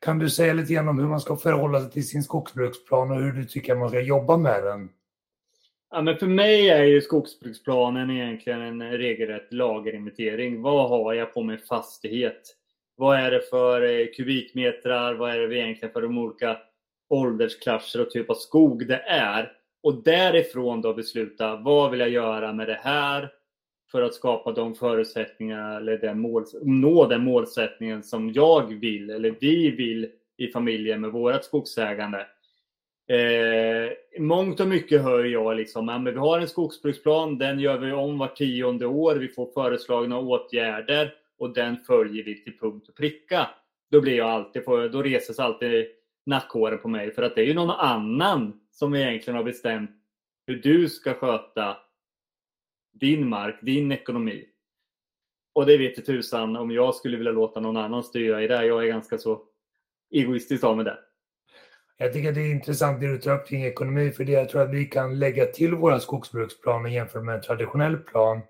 Kan 0.00 0.18
du 0.18 0.30
säga 0.30 0.52
lite 0.52 0.72
grann 0.72 0.88
om 0.88 0.98
hur 0.98 1.06
man 1.06 1.20
ska 1.20 1.36
förhålla 1.36 1.80
sig 1.80 1.90
till 1.90 2.08
sin 2.08 2.22
skogsbruksplan 2.22 3.10
och 3.10 3.16
hur 3.16 3.32
du 3.32 3.44
tycker 3.44 3.74
man 3.74 3.88
ska 3.88 4.00
jobba 4.00 4.36
med 4.36 4.64
den? 4.64 4.88
Ja, 5.90 6.02
men 6.02 6.16
för 6.16 6.26
mig 6.26 6.70
är 6.70 6.84
ju 6.84 7.00
skogsbruksplanen 7.00 8.10
egentligen 8.10 8.60
en 8.60 8.82
regelrätt 8.90 9.52
lagerinventering. 9.52 10.62
Vad 10.62 10.88
har 10.88 11.14
jag 11.14 11.34
på 11.34 11.42
min 11.42 11.58
fastighet? 11.58 12.56
Vad 12.96 13.18
är 13.18 13.30
det 13.30 13.40
för 13.50 13.82
eh, 13.82 14.06
kubikmetrar? 14.16 15.14
Vad 15.14 15.30
är 15.30 15.38
det 15.38 15.56
egentligen 15.56 15.92
för 15.92 16.02
de 16.02 16.18
olika 16.18 16.58
åldersklasser 17.08 18.00
och 18.00 18.10
typ 18.10 18.30
av 18.30 18.34
skog 18.34 18.86
det 18.86 19.02
är? 19.08 19.52
Och 19.82 20.02
därifrån 20.02 20.82
då 20.82 20.94
besluta, 20.94 21.56
vad 21.56 21.90
vill 21.90 22.00
jag 22.00 22.10
göra 22.10 22.52
med 22.52 22.68
det 22.68 22.80
här? 22.82 23.30
För 23.90 24.02
att 24.02 24.14
skapa 24.14 24.52
de 24.52 24.74
förutsättningar 24.74 25.76
eller 25.76 25.98
den 25.98 26.20
mål, 26.20 26.44
nå 26.62 27.06
den 27.06 27.24
målsättningen 27.24 28.02
som 28.02 28.32
jag 28.32 28.80
vill 28.80 29.10
eller 29.10 29.34
vi 29.40 29.70
vill 29.70 30.10
i 30.36 30.48
familjen 30.48 31.00
med 31.00 31.12
vårt 31.12 31.44
skogsägande. 31.44 32.26
Eh, 33.08 34.20
mångt 34.20 34.60
och 34.60 34.68
mycket 34.68 35.02
hör 35.02 35.24
jag 35.24 35.56
liksom, 35.56 35.88
ja, 35.88 35.98
men 35.98 36.12
vi 36.12 36.18
har 36.18 36.40
en 36.40 36.48
skogsbruksplan, 36.48 37.38
den 37.38 37.60
gör 37.60 37.78
vi 37.78 37.92
om 37.92 38.18
var 38.18 38.28
tionde 38.28 38.86
år, 38.86 39.14
vi 39.14 39.28
får 39.28 39.52
föreslagna 39.52 40.18
åtgärder 40.18 41.14
och 41.38 41.54
den 41.54 41.76
följer 41.76 42.24
vi 42.24 42.44
till 42.44 42.58
punkt 42.58 42.88
och 42.88 42.96
pricka. 42.96 43.50
Då 43.90 44.00
blir 44.00 44.16
jag 44.16 44.28
alltid, 44.28 44.62
då 44.92 45.02
reses 45.02 45.38
alltid 45.38 45.86
nackhåren 46.26 46.78
på 46.78 46.88
mig 46.88 47.14
för 47.14 47.22
att 47.22 47.34
det 47.34 47.40
är 47.40 47.46
ju 47.46 47.54
någon 47.54 47.70
annan 47.70 48.60
som 48.70 48.94
egentligen 48.94 49.36
har 49.36 49.44
bestämt 49.44 49.90
hur 50.46 50.56
du 50.56 50.88
ska 50.88 51.14
sköta 51.14 51.76
din 52.92 53.28
mark, 53.28 53.58
din 53.62 53.92
ekonomi. 53.92 54.46
Och 55.52 55.66
det 55.66 55.76
vet 55.76 56.06
tusan 56.06 56.56
om 56.56 56.70
jag 56.70 56.94
skulle 56.94 57.16
vilja 57.16 57.32
låta 57.32 57.60
någon 57.60 57.76
annan 57.76 58.04
styra 58.04 58.42
i 58.42 58.46
det. 58.46 58.66
Jag 58.66 58.82
är 58.82 58.88
ganska 58.88 59.18
så 59.18 59.42
egoistisk 60.10 60.64
av 60.64 60.76
med 60.76 60.84
det. 60.84 60.98
Jag 61.96 62.12
tycker 62.12 62.28
att 62.28 62.34
det 62.34 62.40
är 62.40 62.50
intressant 62.50 63.00
det 63.00 63.06
du 63.06 63.18
tar 63.18 63.34
upp 63.34 63.48
kring 63.48 63.64
ekonomi, 63.64 64.10
för 64.10 64.24
det 64.24 64.32
jag 64.32 64.48
tror 64.48 64.62
att 64.62 64.74
vi 64.74 64.84
kan 64.84 65.18
lägga 65.18 65.46
till 65.46 65.74
våra 65.74 66.00
skogsbruksplaner 66.00 66.90
jämfört 66.90 67.24
med 67.24 67.34
en 67.34 67.40
traditionell 67.40 67.96
plan, 67.96 68.40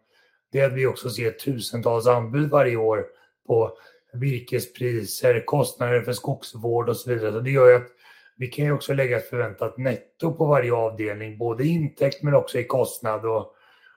det 0.53 0.61
är 0.61 0.67
att 0.67 0.73
vi 0.73 0.87
också 0.87 1.11
ser 1.11 1.31
tusentals 1.31 2.07
anbud 2.07 2.51
varje 2.51 2.77
år 2.77 3.07
på 3.47 3.79
virkespriser, 4.13 5.45
kostnader 5.47 6.01
för 6.01 6.13
skogsvård 6.13 6.89
och 6.89 6.97
så 6.97 7.11
vidare. 7.11 7.33
Så 7.33 7.41
det 7.41 7.51
gör 7.51 7.69
ju 7.69 7.77
att 7.77 7.89
vi 8.37 8.47
kan 8.47 8.65
ju 8.65 8.73
också 8.73 8.95
lägga 8.95 9.17
ett 9.17 9.31
förväntat 9.31 9.79
netto 9.79 10.33
på 10.33 10.47
varje 10.47 10.73
avdelning, 10.73 11.39
både 11.39 11.65
i 11.65 11.69
intäkt 11.69 12.23
men 12.23 12.35
också 12.35 12.59
i 12.59 12.65
kostnad. 12.65 13.27
Och 13.27 13.55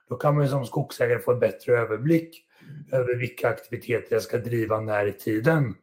då 0.08 0.16
kan 0.16 0.36
man 0.36 0.48
som 0.48 0.66
skogsägare 0.66 1.18
få 1.18 1.32
en 1.32 1.38
bättre 1.38 1.72
överblick 1.72 2.44
över 2.92 3.14
vilka 3.14 3.48
aktiviteter 3.48 4.14
jag 4.14 4.22
ska 4.22 4.38
driva 4.38 4.80
när 4.80 5.06
i 5.06 5.12
tiden 5.12 5.74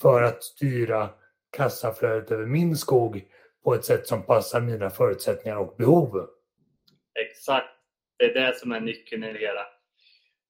för 0.00 0.22
att 0.22 0.42
styra 0.42 1.10
kassaflödet 1.56 2.30
över 2.30 2.46
min 2.46 2.76
skog 2.76 3.24
på 3.64 3.74
ett 3.74 3.84
sätt 3.84 4.06
som 4.06 4.22
passar 4.22 4.60
mina 4.60 4.90
förutsättningar 4.90 5.56
och 5.56 5.74
behov. 5.78 6.28
Exakt. 7.14 7.68
Det 8.18 8.24
är 8.24 8.46
det 8.46 8.58
som 8.58 8.72
är 8.72 8.80
nyckeln 8.80 9.24
i 9.24 9.32
det 9.32 9.38
hela. 9.38 9.66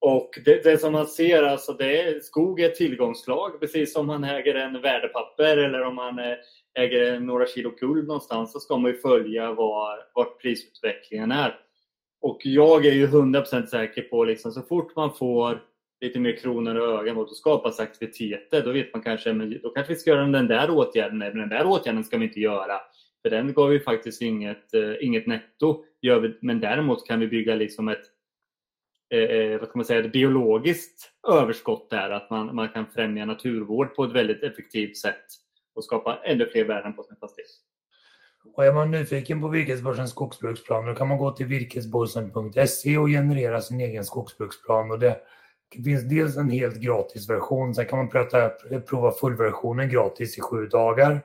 Och 0.01 0.31
det, 0.45 0.65
det, 0.65 0.79
som 0.79 0.93
man 0.93 1.07
ser, 1.07 1.43
alltså 1.43 1.73
det 1.73 2.01
är, 2.01 2.21
skog 2.21 2.61
är 2.61 2.67
ett 2.69 2.75
tillgångslag, 2.75 3.61
precis 3.61 3.93
som 3.93 4.07
man 4.07 4.25
äger 4.25 4.55
en 4.55 4.81
värdepapper 4.83 5.57
eller 5.57 5.83
om 5.83 5.95
man 5.95 6.19
eh, 6.19 6.35
äger 6.79 7.21
några 7.21 7.47
kilo 7.47 7.71
guld 7.71 8.07
någonstans 8.07 8.53
så 8.53 8.61
ska 8.61 8.77
man 8.77 8.91
ju 8.91 8.97
följa 8.99 9.53
var, 9.53 9.99
vart 10.15 10.41
prisutvecklingen 10.41 11.33
är. 11.33 11.59
Och 12.25 12.41
jag 12.43 12.87
är 12.87 12.93
ju 12.93 13.07
100% 13.07 13.67
säker 13.67 14.03
på 14.03 14.25
liksom 14.25 14.53
så 14.53 14.63
fort 14.63 14.97
man 14.97 15.15
får 15.15 15.63
lite 16.01 16.19
mer 16.21 16.37
kronor 16.37 16.75
och 16.75 17.01
ögon 17.01 17.17
och 17.17 17.27
då 17.27 17.35
skapas 17.35 17.81
aktiviteter. 17.81 18.65
Då 18.65 18.73
vet 18.73 18.93
man 18.93 19.03
kanske, 19.03 19.33
men 19.33 19.61
då 19.63 19.71
kanske 19.71 19.93
vi 19.93 19.99
ska 19.99 20.11
göra 20.11 20.27
den 20.27 20.47
där 20.47 20.71
åtgärden. 20.71 21.19
Men 21.19 21.39
den 21.39 21.49
där 21.49 21.67
åtgärden 21.67 22.05
ska 22.05 22.19
vi 22.19 22.25
inte 22.25 22.41
göra. 22.41 22.81
För 23.23 23.31
den 23.31 23.53
gav 23.53 23.73
ju 23.73 23.81
faktiskt 23.81 24.23
inget, 24.23 24.75
eh, 24.75 24.93
inget 25.01 25.27
netto. 25.27 25.85
Men 26.41 26.61
däremot 26.61 27.07
kan 27.07 27.21
vi 27.21 27.27
bygga 27.27 27.55
liksom 27.55 27.89
ett, 27.89 28.05
eh, 29.15 29.21
eh 29.21 29.61
vad 29.61 29.73
kan 29.73 29.79
man 29.79 29.85
säga, 29.85 30.01
ett 30.01 30.13
biologiskt 30.13 31.11
överskott 31.29 31.91
där. 31.91 32.11
Att 32.11 32.31
man, 32.31 32.55
man 32.55 32.69
kan 32.69 32.87
främja 32.87 33.25
naturvård 33.25 33.95
på 33.95 34.05
ett 34.05 34.13
väldigt 34.13 34.43
effektivt 34.43 34.97
sätt 34.97 35.25
och 35.75 35.85
skapa 35.85 36.19
ännu 36.25 36.47
fler 36.47 36.65
värden 36.65 36.93
på 36.93 37.03
sin 37.03 37.17
fastighet. 37.17 37.51
Och 38.53 38.65
är 38.65 38.73
man 38.73 38.91
nyfiken 38.91 39.41
på 39.41 39.49
Virkesbörsens 39.49 40.11
skogsbruksplan 40.11 40.87
då 40.87 40.95
kan 40.95 41.09
man 41.09 41.19
gå 41.19 41.31
till 41.31 41.47
virkesbörsen.se 41.47 42.99
och 42.99 43.09
generera 43.09 43.61
sin 43.61 43.81
egen 43.81 44.05
skogsbruksplan. 44.05 44.91
Och 44.91 44.99
det 44.99 45.21
finns 45.85 46.03
dels 46.03 46.37
en 46.37 46.51
helt 46.51 46.77
gratis 46.77 47.29
version, 47.29 47.75
sen 47.75 47.87
kan 47.87 47.99
man 47.99 48.09
pröta, 48.09 48.49
prova 48.89 49.13
fullversionen 49.13 49.89
gratis 49.89 50.39
i 50.39 50.41
sju 50.41 50.67
dagar. 50.67 51.21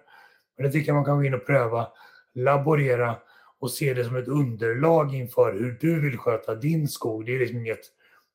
Men 0.57 0.65
det 0.65 0.71
tycker 0.71 0.89
jag 0.89 0.95
man 0.95 1.05
kan 1.05 1.17
gå 1.17 1.23
in 1.23 1.33
och 1.33 1.45
pröva, 1.45 1.87
laborera 2.33 3.15
och 3.59 3.71
se 3.71 3.93
det 3.93 4.05
som 4.05 4.15
ett 4.15 4.27
underlag 4.27 5.15
inför 5.15 5.53
hur 5.53 5.77
du 5.81 6.01
vill 6.01 6.17
sköta 6.17 6.55
din 6.55 6.87
skog. 6.87 7.25
Det 7.25 7.35
är 7.35 7.39
liksom 7.39 7.57
inget, 7.57 7.85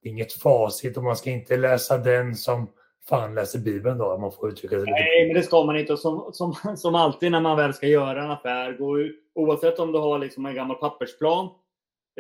inget 0.03 0.33
facit 0.33 0.97
och 0.97 1.05
man 1.05 1.17
ska 1.17 1.31
inte 1.31 1.57
läsa 1.57 1.99
den 1.99 2.35
som 2.35 2.69
fan 3.09 3.35
läser 3.35 3.59
Bibeln 3.59 3.99
då, 3.99 4.13
om 4.13 4.21
man 4.21 4.33
får 4.33 4.49
uttrycka 4.49 4.77
sig 4.77 4.85
Nej, 4.93 5.27
men 5.27 5.35
det 5.35 5.43
ska 5.43 5.65
man 5.65 5.77
inte. 5.77 5.97
Som, 5.97 6.31
som, 6.33 6.55
som 6.77 6.95
alltid 6.95 7.33
när 7.33 7.41
man 7.41 7.57
väl 7.57 7.75
ska 7.75 7.87
göra 7.87 8.25
en 8.25 8.31
affär, 8.31 8.73
gå 8.73 9.01
ut, 9.01 9.17
oavsett 9.35 9.79
om 9.79 9.93
du 9.93 9.99
har 9.99 10.19
liksom 10.19 10.47
en 10.47 10.55
gammal 10.55 10.77
pappersplan 10.77 11.49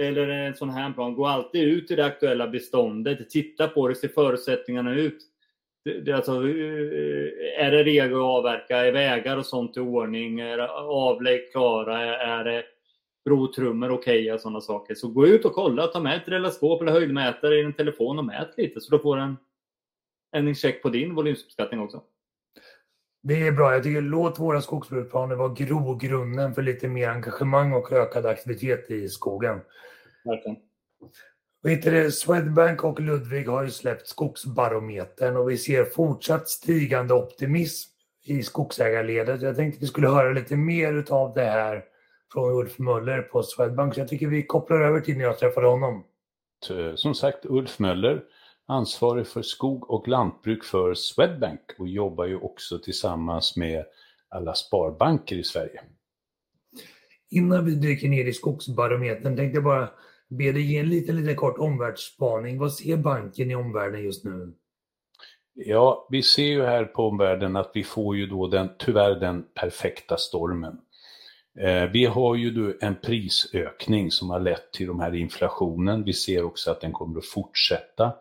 eller 0.00 0.28
en 0.28 0.54
sån 0.54 0.70
här 0.70 0.92
plan, 0.92 1.14
gå 1.14 1.26
alltid 1.26 1.62
ut 1.62 1.90
i 1.90 1.96
det 1.96 2.04
aktuella 2.04 2.48
beståndet, 2.48 3.30
titta 3.30 3.68
på 3.68 3.88
det, 3.88 3.94
se 3.94 4.08
förutsättningarna 4.08 4.94
ut. 4.94 5.18
Det, 5.84 6.00
det, 6.00 6.12
alltså, 6.12 6.32
eh, 6.32 7.64
är 7.64 7.70
det 7.70 7.84
regler 7.84 8.16
att 8.16 8.38
avverka? 8.38 8.76
Är 8.76 8.92
vägar 8.92 9.36
och 9.36 9.46
sånt 9.46 9.76
i 9.76 9.80
ordning? 9.80 10.40
Är 10.40 10.58
avlägg 10.88 11.52
klara? 11.52 12.16
Är 12.16 12.44
det 12.44 12.64
brotrummor 13.24 13.90
okej 13.90 14.20
okay, 14.20 14.32
och 14.32 14.40
sådana 14.40 14.60
saker? 14.60 14.94
Så 14.94 15.08
gå 15.08 15.26
ut 15.26 15.44
och 15.44 15.52
kolla, 15.52 15.86
ta 15.86 16.00
med 16.00 16.16
ett 16.16 16.28
relaskop 16.28 16.82
eller 16.82 16.92
höjdmätare 16.92 17.58
i 17.58 17.62
din 17.62 17.72
telefon 17.72 18.18
och 18.18 18.24
mät 18.24 18.58
lite 18.58 18.80
så 18.80 18.96
du 18.96 19.02
får 19.02 19.16
en, 19.16 19.36
en 20.34 20.54
check 20.54 20.82
på 20.82 20.88
din 20.88 21.14
volymsuppskattning 21.14 21.80
också. 21.80 22.02
Det 23.22 23.46
är 23.46 23.52
bra. 23.52 23.72
Jag 23.72 23.82
tycker 23.82 24.00
låt 24.00 24.38
våra 24.38 24.60
skogsbruksplaner 24.60 25.34
vara 25.34 25.54
grogrunden 25.54 26.54
för 26.54 26.62
lite 26.62 26.88
mer 26.88 27.08
engagemang 27.08 27.72
och 27.72 27.92
ökad 27.92 28.26
aktivitet 28.26 28.90
i 28.90 29.08
skogen. 29.08 29.60
Verkligen. 30.24 30.56
Vet 31.62 31.82
du, 31.82 32.10
Swedbank 32.10 32.84
och 32.84 33.00
Ludvig 33.00 33.48
har 33.48 33.64
ju 33.64 33.70
släppt 33.70 34.06
Skogsbarometern 34.06 35.36
och 35.36 35.50
vi 35.50 35.58
ser 35.58 35.84
fortsatt 35.84 36.48
stigande 36.48 37.14
optimism 37.14 37.90
i 38.24 38.42
skogsägarledet. 38.42 39.42
Jag 39.42 39.56
tänkte 39.56 39.80
vi 39.80 39.86
skulle 39.86 40.08
höra 40.08 40.32
lite 40.32 40.56
mer 40.56 41.04
av 41.10 41.34
det 41.34 41.44
här 41.44 41.84
från 42.32 42.52
Ulf 42.52 42.78
Möller 42.78 43.22
på 43.22 43.42
Swedbank. 43.42 43.94
Så 43.94 44.00
jag 44.00 44.08
tycker 44.08 44.26
vi 44.26 44.46
kopplar 44.46 44.80
över 44.80 45.00
till 45.00 45.16
när 45.16 45.24
jag 45.24 45.38
träffade 45.38 45.66
honom. 45.66 46.04
Som 46.94 47.14
sagt, 47.14 47.46
Ulf 47.46 47.78
Möller 47.78 48.22
ansvarig 48.66 49.26
för 49.26 49.42
skog 49.42 49.90
och 49.90 50.09
lantbruk 50.09 50.64
för 50.64 50.94
Swedbank 50.94 51.61
och 51.78 51.88
jobbar 51.88 52.25
ju 52.25 52.37
också 52.37 52.78
tillsammans 52.78 53.56
med 53.56 53.85
alla 54.28 54.54
sparbanker 54.54 55.37
i 55.37 55.44
Sverige. 55.44 55.80
Innan 57.30 57.64
vi 57.64 57.75
dyker 57.75 58.09
ner 58.09 58.25
i 58.25 58.33
skogsbarometern 58.33 59.37
tänkte 59.37 59.56
jag 59.56 59.64
bara 59.64 59.88
be 60.28 60.52
dig 60.52 60.62
ge 60.62 60.78
en 60.78 60.88
liten, 60.88 61.16
liten 61.16 61.37
kort 61.37 61.59
omvärldsspaning. 61.59 62.59
Vad 62.59 62.73
ser 62.73 62.97
banken 62.97 63.50
i 63.50 63.54
omvärlden 63.54 64.04
just 64.04 64.25
nu? 64.25 64.54
Ja, 65.54 66.09
vi 66.11 66.23
ser 66.23 66.47
ju 66.47 66.62
här 66.62 66.85
på 66.85 67.09
omvärlden 67.09 67.56
att 67.56 67.71
vi 67.75 67.85
får 67.85 68.16
ju 68.16 68.26
då 68.26 68.47
den, 68.47 68.68
tyvärr 68.78 69.21
den 69.21 69.44
perfekta 69.54 70.16
stormen. 70.16 70.78
Eh, 71.59 71.85
vi 71.85 72.04
har 72.04 72.35
ju 72.35 72.50
då 72.50 72.73
en 72.80 72.97
prisökning 72.97 74.11
som 74.11 74.30
har 74.30 74.40
lett 74.40 74.73
till 74.73 74.87
de 74.87 75.00
här 75.00 75.14
inflationen. 75.14 76.04
Vi 76.04 76.12
ser 76.12 76.44
också 76.44 76.71
att 76.71 76.80
den 76.80 76.92
kommer 76.92 77.18
att 77.18 77.26
fortsätta. 77.26 78.12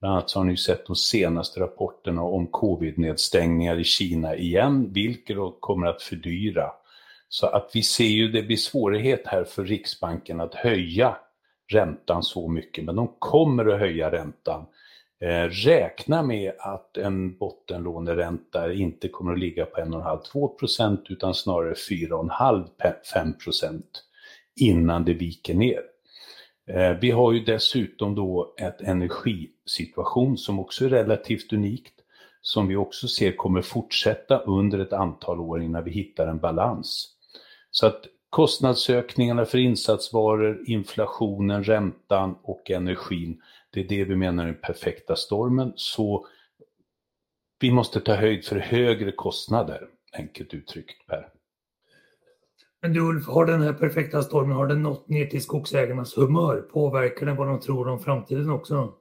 Bland 0.00 0.14
annat 0.14 0.30
så 0.30 0.38
har 0.38 0.44
ni 0.44 0.56
sett 0.56 0.86
de 0.86 0.96
senaste 0.96 1.60
rapporterna 1.60 2.22
om 2.22 2.46
covid-nedstängningar 2.46 3.80
i 3.80 3.84
Kina 3.84 4.36
igen, 4.36 4.92
vilket 4.92 5.36
då 5.36 5.56
kommer 5.60 5.86
att 5.86 6.02
fördyra. 6.02 6.70
Så 7.28 7.46
att 7.46 7.70
vi 7.74 7.82
ser 7.82 8.04
ju 8.04 8.28
det 8.28 8.42
blir 8.42 8.56
svårighet 8.56 9.22
här 9.26 9.44
för 9.44 9.64
Riksbanken 9.64 10.40
att 10.40 10.54
höja 10.54 11.16
räntan 11.72 12.22
så 12.22 12.48
mycket, 12.48 12.84
men 12.84 12.96
de 12.96 13.14
kommer 13.18 13.66
att 13.66 13.80
höja 13.80 14.10
räntan. 14.10 14.66
Eh, 15.20 15.44
räkna 15.44 16.22
med 16.22 16.52
att 16.58 16.96
en 16.96 17.38
bottenlåneränta 17.38 18.72
inte 18.72 19.08
kommer 19.08 19.32
att 19.32 19.38
ligga 19.38 19.66
på 19.66 19.80
1,5-2% 19.80 20.98
utan 21.08 21.34
snarare 21.34 21.74
4,5-5% 21.74 23.82
innan 24.60 25.04
det 25.04 25.14
viker 25.14 25.54
ner. 25.54 25.89
Eh, 26.74 26.92
vi 27.00 27.10
har 27.10 27.32
ju 27.32 27.40
dessutom 27.40 28.14
då 28.14 28.54
ett 28.56 28.80
energisituation 28.80 30.38
som 30.38 30.60
också 30.60 30.84
är 30.84 30.88
relativt 30.88 31.52
unikt, 31.52 31.94
som 32.40 32.68
vi 32.68 32.76
också 32.76 33.08
ser 33.08 33.32
kommer 33.32 33.62
fortsätta 33.62 34.38
under 34.38 34.78
ett 34.78 34.92
antal 34.92 35.40
år 35.40 35.62
innan 35.62 35.84
vi 35.84 35.90
hittar 35.90 36.26
en 36.26 36.38
balans. 36.38 37.16
Så 37.70 37.86
att 37.86 38.06
kostnadsökningarna 38.30 39.44
för 39.44 39.58
insatsvaror, 39.58 40.64
inflationen, 40.66 41.64
räntan 41.64 42.38
och 42.42 42.70
energin, 42.70 43.42
det 43.70 43.80
är 43.80 43.84
det 43.84 44.04
vi 44.04 44.16
menar 44.16 44.42
är 44.42 44.46
den 44.46 44.60
perfekta 44.60 45.16
stormen. 45.16 45.72
Så 45.76 46.26
vi 47.60 47.70
måste 47.70 48.00
ta 48.00 48.14
höjd 48.14 48.44
för 48.44 48.56
högre 48.56 49.12
kostnader, 49.12 49.88
enkelt 50.12 50.54
uttryckt 50.54 51.06
Per. 51.06 51.39
Men 52.82 52.92
du 52.92 53.00
Ulf, 53.00 53.26
har 53.26 53.46
den 53.46 53.62
här 53.62 53.72
perfekta 53.72 54.22
stormen, 54.22 54.56
har 54.56 54.66
den 54.66 54.82
nått 54.82 55.08
ner 55.08 55.26
till 55.26 55.42
skogsägarnas 55.42 56.18
humör? 56.18 56.60
Påverkar 56.60 57.26
den 57.26 57.36
vad 57.36 57.46
de 57.46 57.60
tror 57.60 57.88
om 57.88 58.00
framtiden 58.00 58.50
också? 58.50 58.92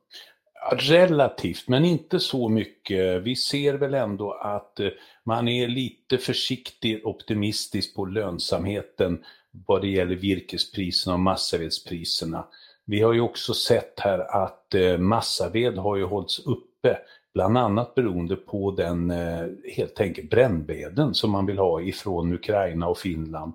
Relativt, 0.71 1.67
men 1.67 1.85
inte 1.85 2.19
så 2.19 2.49
mycket. 2.49 3.23
Vi 3.23 3.35
ser 3.35 3.73
väl 3.73 3.93
ändå 3.93 4.31
att 4.31 4.79
eh, 4.79 4.89
man 5.23 5.47
är 5.47 5.67
lite 5.67 6.17
försiktig 6.17 7.05
optimistisk 7.05 7.95
på 7.95 8.05
lönsamheten 8.05 9.23
vad 9.51 9.81
det 9.81 9.87
gäller 9.87 10.15
virkespriserna 10.15 11.13
och 11.13 11.19
massavedspriserna. 11.19 12.45
Vi 12.85 13.01
har 13.01 13.13
ju 13.13 13.21
också 13.21 13.53
sett 13.53 13.99
här 13.99 14.43
att 14.43 14.75
eh, 14.75 14.97
massaved 14.97 15.77
har 15.77 15.97
ju 15.97 16.03
hållits 16.03 16.39
uppe, 16.39 16.97
bland 17.33 17.57
annat 17.57 17.95
beroende 17.95 18.35
på 18.35 18.71
den 18.71 19.11
eh, 19.11 19.47
helt 19.75 19.99
enkelt 19.99 20.29
brännveden 20.29 21.13
som 21.13 21.31
man 21.31 21.45
vill 21.45 21.57
ha 21.57 21.81
ifrån 21.81 22.33
Ukraina 22.33 22.87
och 22.87 22.97
Finland. 22.97 23.53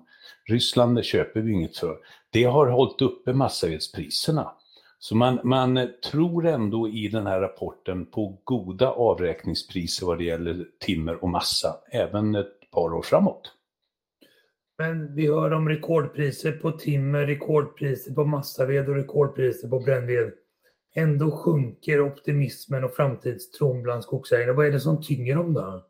Ryssland 0.49 1.03
köper 1.03 1.41
vi 1.41 1.51
inget 1.51 1.77
för. 1.77 1.97
Det 2.31 2.43
har 2.43 2.67
hållit 2.67 3.01
uppe 3.01 3.33
massavedspriserna. 3.33 4.51
Så 4.99 5.15
man, 5.15 5.39
man 5.43 5.77
eh, 5.77 5.85
tror 6.11 6.45
ändå 6.45 6.89
i 6.89 7.07
den 7.07 7.27
här 7.27 7.41
rapporten 7.41 8.05
på 8.05 8.41
goda 8.43 8.89
avräkningspriser 8.89 10.05
vad 10.05 10.17
det 10.17 10.23
gäller 10.23 10.65
timmer 10.79 11.23
och 11.23 11.29
massa, 11.29 11.75
även 11.91 12.35
ett 12.35 12.71
par 12.71 12.93
år 12.93 13.01
framåt. 13.01 13.51
Men 14.77 15.15
vi 15.15 15.27
hör 15.27 15.53
om 15.53 15.69
rekordpriser 15.69 16.51
på 16.51 16.71
timmer, 16.71 17.25
rekordpriser 17.25 18.13
på 18.13 18.25
massaved 18.25 18.89
och 18.89 18.95
rekordpriser 18.95 19.67
på 19.67 19.79
brännved. 19.79 20.31
Ändå 20.97 21.31
sjunker 21.31 22.01
optimismen 22.01 22.83
och 22.83 22.95
framtidstron 22.95 23.83
bland 23.83 24.03
skogsägarna. 24.03 24.53
Vad 24.53 24.65
är 24.65 24.71
det 24.71 24.79
som 24.79 25.01
tynger 25.01 25.35
dem 25.35 25.53
då? 25.53 25.85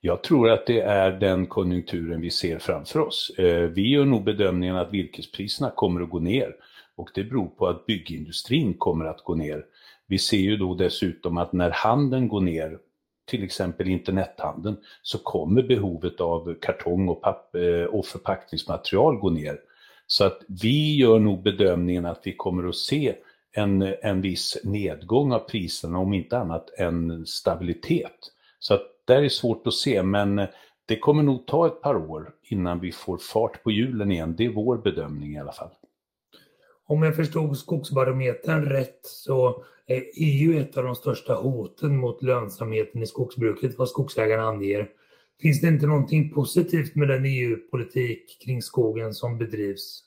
Jag 0.00 0.22
tror 0.22 0.50
att 0.50 0.66
det 0.66 0.80
är 0.80 1.10
den 1.10 1.46
konjunkturen 1.46 2.20
vi 2.20 2.30
ser 2.30 2.58
framför 2.58 3.00
oss. 3.00 3.30
Eh, 3.38 3.62
vi 3.62 3.88
gör 3.88 4.04
nog 4.04 4.24
bedömningen 4.24 4.76
att 4.76 4.92
virkespriserna 4.92 5.70
kommer 5.70 6.00
att 6.00 6.10
gå 6.10 6.18
ner 6.18 6.54
och 6.96 7.10
det 7.14 7.24
beror 7.24 7.46
på 7.46 7.66
att 7.66 7.86
byggindustrin 7.86 8.74
kommer 8.74 9.04
att 9.04 9.24
gå 9.24 9.34
ner. 9.34 9.64
Vi 10.06 10.18
ser 10.18 10.36
ju 10.36 10.56
då 10.56 10.74
dessutom 10.74 11.38
att 11.38 11.52
när 11.52 11.70
handeln 11.70 12.28
går 12.28 12.40
ner, 12.40 12.78
till 13.26 13.44
exempel 13.44 13.88
internethandeln, 13.88 14.76
så 15.02 15.18
kommer 15.18 15.62
behovet 15.62 16.20
av 16.20 16.54
kartong 16.60 17.08
och, 17.08 17.22
papp 17.22 17.54
eh, 17.54 17.84
och 17.84 18.06
förpackningsmaterial 18.06 19.16
gå 19.16 19.30
ner. 19.30 19.60
Så 20.06 20.24
att 20.24 20.38
vi 20.62 20.96
gör 20.96 21.18
nog 21.18 21.42
bedömningen 21.42 22.06
att 22.06 22.20
vi 22.24 22.36
kommer 22.36 22.68
att 22.68 22.76
se 22.76 23.14
en, 23.54 23.82
en 24.02 24.20
viss 24.20 24.58
nedgång 24.64 25.32
av 25.32 25.38
priserna, 25.38 25.98
om 25.98 26.14
inte 26.14 26.38
annat 26.38 26.70
en 26.78 27.26
stabilitet. 27.26 28.18
Så 28.58 28.74
att 28.74 28.82
det 29.04 29.14
är 29.14 29.28
svårt 29.28 29.66
att 29.66 29.74
se, 29.74 30.02
men 30.02 30.46
det 30.86 30.98
kommer 30.98 31.22
nog 31.22 31.46
ta 31.46 31.66
ett 31.66 31.80
par 31.80 31.96
år 31.96 32.30
innan 32.42 32.80
vi 32.80 32.92
får 32.92 33.18
fart 33.18 33.62
på 33.62 33.70
hjulen 33.70 34.12
igen. 34.12 34.34
Det 34.36 34.44
är 34.44 34.52
vår 34.52 34.78
bedömning 34.78 35.34
i 35.34 35.38
alla 35.38 35.52
fall. 35.52 35.70
Om 36.86 37.02
jag 37.02 37.16
förstod 37.16 37.58
skogsbarometern 37.58 38.64
rätt 38.64 39.00
så 39.02 39.64
är 39.86 40.04
EU 40.16 40.58
ett 40.58 40.76
av 40.76 40.84
de 40.84 40.94
största 40.94 41.34
hoten 41.34 41.96
mot 41.96 42.22
lönsamheten 42.22 43.02
i 43.02 43.06
skogsbruket, 43.06 43.78
vad 43.78 43.88
skogsägarna 43.88 44.42
anger. 44.42 44.88
Finns 45.40 45.60
det 45.60 45.68
inte 45.68 45.86
någonting 45.86 46.30
positivt 46.30 46.94
med 46.94 47.08
den 47.08 47.24
EU-politik 47.24 48.38
kring 48.44 48.62
skogen 48.62 49.14
som 49.14 49.38
bedrivs? 49.38 50.04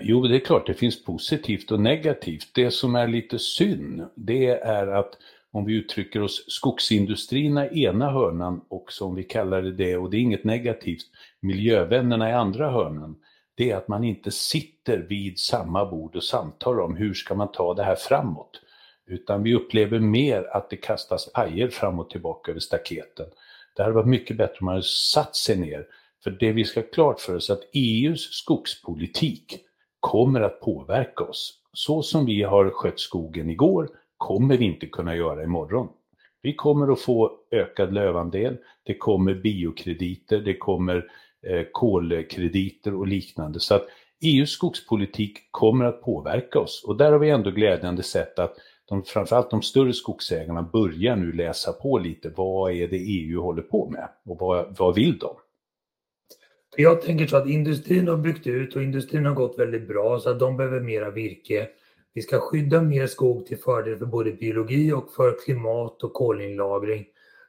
Jo, 0.00 0.26
det 0.26 0.36
är 0.36 0.40
klart 0.40 0.66
det 0.66 0.74
finns 0.74 1.04
positivt 1.04 1.70
och 1.70 1.80
negativt. 1.80 2.50
Det 2.54 2.70
som 2.70 2.94
är 2.94 3.08
lite 3.08 3.38
synd, 3.38 4.02
det 4.14 4.48
är 4.48 4.86
att 4.86 5.18
om 5.52 5.64
vi 5.64 5.74
uttrycker 5.74 6.22
oss 6.22 6.44
skogsindustrierna 6.48 7.70
i 7.70 7.84
ena 7.84 8.10
hörnan 8.10 8.60
och 8.68 8.92
som 8.92 9.14
vi 9.14 9.24
kallar 9.24 9.62
det 9.62 9.72
det, 9.72 9.96
och 9.96 10.10
det 10.10 10.16
är 10.16 10.20
inget 10.20 10.44
negativt, 10.44 11.04
miljövännerna 11.40 12.30
i 12.30 12.32
andra 12.32 12.70
hörnan, 12.70 13.16
det 13.54 13.70
är 13.70 13.76
att 13.76 13.88
man 13.88 14.04
inte 14.04 14.30
sitter 14.30 14.98
vid 14.98 15.38
samma 15.38 15.90
bord 15.90 16.16
och 16.16 16.24
samtalar 16.24 16.82
om 16.82 16.96
hur 16.96 17.14
ska 17.14 17.34
man 17.34 17.52
ta 17.52 17.74
det 17.74 17.84
här 17.84 17.96
framåt. 17.96 18.60
Utan 19.06 19.42
vi 19.42 19.54
upplever 19.54 19.98
mer 19.98 20.56
att 20.56 20.70
det 20.70 20.76
kastas 20.76 21.32
pajer 21.32 21.68
fram 21.68 21.98
och 22.00 22.10
tillbaka 22.10 22.50
över 22.50 22.60
staketen. 22.60 23.26
Det 23.76 23.82
hade 23.82 23.94
varit 23.94 24.08
mycket 24.08 24.36
bättre 24.36 24.56
om 24.60 24.64
man 24.64 24.74
hade 24.74 24.86
satt 24.86 25.36
sig 25.36 25.58
ner. 25.58 25.86
För 26.24 26.30
det 26.30 26.52
vi 26.52 26.64
ska 26.64 26.80
ha 26.80 26.86
klart 26.86 27.20
för 27.20 27.36
oss 27.36 27.50
är 27.50 27.54
att 27.54 27.70
EUs 27.72 28.32
skogspolitik 28.32 29.64
kommer 30.04 30.40
att 30.40 30.60
påverka 30.60 31.24
oss. 31.24 31.60
Så 31.72 32.02
som 32.02 32.26
vi 32.26 32.42
har 32.42 32.70
skött 32.70 33.00
skogen 33.00 33.50
igår 33.50 33.88
kommer 34.16 34.56
vi 34.56 34.64
inte 34.64 34.86
kunna 34.86 35.16
göra 35.16 35.42
imorgon. 35.42 35.88
Vi 36.42 36.54
kommer 36.54 36.92
att 36.92 37.00
få 37.00 37.32
ökad 37.50 37.94
lövandel, 37.94 38.56
det 38.82 38.94
kommer 38.94 39.34
biokrediter, 39.34 40.38
det 40.38 40.56
kommer 40.56 40.96
eh, 41.46 41.62
kolkrediter 41.72 42.94
och 42.94 43.06
liknande. 43.06 43.60
Så 43.60 43.74
att 43.74 43.86
EUs 44.24 44.50
skogspolitik 44.50 45.38
kommer 45.50 45.84
att 45.84 46.02
påverka 46.02 46.60
oss 46.60 46.84
och 46.86 46.96
där 46.96 47.12
har 47.12 47.18
vi 47.18 47.30
ändå 47.30 47.50
glädjande 47.50 48.02
sett 48.02 48.38
att 48.38 48.54
de, 48.88 49.02
framförallt 49.02 49.50
de 49.50 49.62
större 49.62 49.92
skogsägarna 49.92 50.62
börjar 50.62 51.16
nu 51.16 51.32
läsa 51.32 51.72
på 51.72 51.98
lite. 51.98 52.32
Vad 52.36 52.72
är 52.72 52.88
det 52.88 52.96
EU 52.96 53.42
håller 53.42 53.62
på 53.62 53.90
med 53.90 54.08
och 54.24 54.38
vad, 54.40 54.76
vad 54.78 54.94
vill 54.94 55.18
de? 55.18 55.36
Jag 56.76 57.02
tänker 57.02 57.26
så 57.26 57.36
att 57.36 57.48
industrin 57.48 58.08
har 58.08 58.16
byggt 58.16 58.46
ut 58.46 58.76
och 58.76 58.82
industrin 58.82 59.26
har 59.26 59.34
gått 59.34 59.58
väldigt 59.58 59.88
bra 59.88 60.20
så 60.20 60.30
att 60.30 60.38
de 60.38 60.56
behöver 60.56 60.80
mera 60.80 61.10
virke. 61.10 61.68
Vi 62.14 62.22
ska 62.22 62.40
skydda 62.40 62.82
mer 62.82 63.06
skog 63.06 63.46
till 63.46 63.58
fördel 63.58 63.98
för 63.98 64.06
både 64.06 64.32
biologi 64.32 64.92
och 64.92 65.12
för 65.12 65.36
klimat 65.44 66.02
och 66.02 66.12
kolinlagring. 66.12 67.04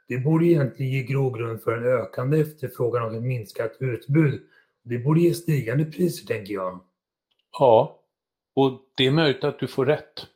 Det 0.07 0.17
borde 0.17 0.45
egentligen 0.45 0.91
ge 0.91 1.03
grogrund 1.03 1.61
för 1.61 1.71
en 1.71 1.83
ökande 1.83 2.39
efterfrågan 2.39 3.03
och 3.03 3.15
ett 3.15 3.23
minskat 3.23 3.77
utbud. 3.79 4.41
Det 4.83 4.97
borde 4.97 5.19
ge 5.19 5.33
stigande 5.33 5.85
priser, 5.85 6.27
tänker 6.27 6.53
jag. 6.53 6.79
Ja, 7.59 7.99
och 8.55 8.81
det 8.97 9.07
är 9.07 9.11
möjligt 9.11 9.43
att 9.43 9.59
du 9.59 9.67
får 9.67 9.85
rätt. 9.85 10.27